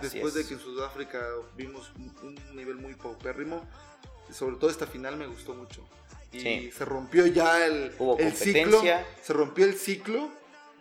[0.01, 1.25] Después de que en Sudáfrica
[1.55, 3.65] vimos un, nivel muy paupérrimo,
[4.31, 5.87] sobre todo esta final me gustó mucho.
[6.33, 8.81] Y se rompió ya el, el ciclo.
[9.21, 10.29] Se rompió el ciclo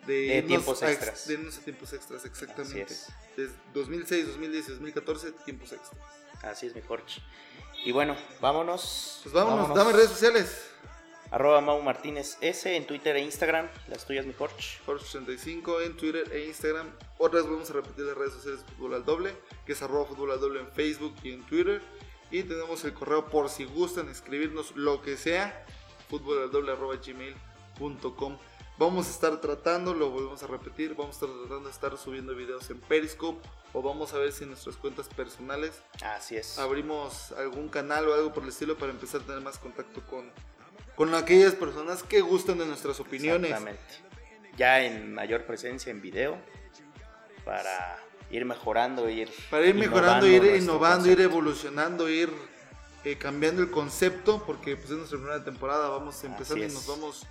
[0.05, 1.27] de, tiempos extras.
[1.27, 2.93] De tiempos extras, exactamente.
[3.35, 6.01] Desde 2006, 2010 y 2014, tiempos extras.
[6.43, 7.21] Así es, mi Jorge.
[7.85, 9.21] Y bueno, vámonos.
[9.23, 10.71] Pues vámonos, dame redes sociales.
[11.29, 13.67] Arroba Mau Martínez S en Twitter e Instagram.
[13.89, 14.79] Las tuyas, mi Jorge.
[14.85, 16.89] Jorge85 en Twitter e Instagram.
[17.17, 19.35] Otras vamos a repetir las redes sociales de Fútbol al Doble,
[19.65, 21.81] que es arroba Fútbol al Doble en Facebook y en Twitter.
[22.31, 25.65] Y tenemos el correo por si gustan escribirnos lo que sea,
[26.09, 27.37] gmail.com
[28.79, 32.35] Vamos a estar tratando, lo volvemos a repetir, vamos a estar tratando de estar subiendo
[32.35, 33.41] videos en Periscope
[33.73, 36.59] o vamos a ver si en nuestras cuentas personales Así es.
[36.59, 40.29] abrimos algún canal o algo por el estilo para empezar a tener más contacto con,
[40.95, 43.49] con aquellas personas que gustan de nuestras opiniones.
[43.49, 43.81] Exactamente.
[44.57, 46.37] Ya en mayor presencia en video
[47.43, 47.97] para
[48.29, 52.31] ir mejorando, ir Para ir mejorando, ir innovando, ir evolucionando, ir
[53.03, 57.25] eh, cambiando el concepto, porque pues es nuestra primera temporada, vamos empezando y nos vamos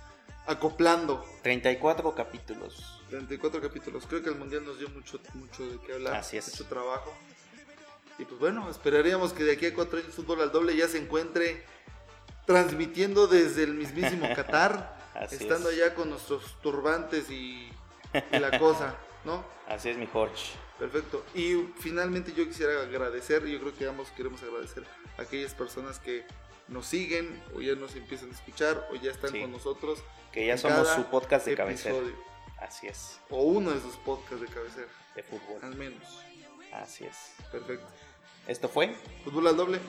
[0.47, 1.23] acoplando.
[1.43, 3.01] 34 capítulos.
[3.09, 4.05] 34 capítulos.
[4.07, 6.49] Creo que el mundial nos dio mucho, mucho de qué hablar, Así es.
[6.51, 7.13] mucho trabajo.
[8.19, 10.97] Y pues bueno, esperaríamos que de aquí a cuatro años Fútbol al Doble ya se
[10.97, 11.63] encuentre
[12.45, 15.75] transmitiendo desde el mismísimo Qatar, Así estando es.
[15.75, 17.69] allá con nuestros turbantes y,
[18.31, 18.95] y la cosa,
[19.25, 19.45] ¿no?
[19.67, 20.53] Así es mi Jorge.
[20.79, 21.23] Perfecto.
[21.33, 24.83] Y finalmente yo quisiera agradecer, yo creo que ambos queremos agradecer
[25.17, 26.23] a aquellas personas que
[26.67, 29.41] nos siguen o ya nos empiezan a escuchar o ya están Sí.
[29.41, 29.99] con nosotros.
[30.31, 31.95] Que ya somos su podcast de cabecera.
[31.95, 32.15] episodio.
[32.59, 35.59] Así es, O uno de sus podcasts de cabecera, de fútbol.
[35.61, 36.03] al menos.
[36.73, 37.33] Así es.
[37.51, 37.85] Perfecto.
[38.47, 39.79] Esto fue Fútbol al doble.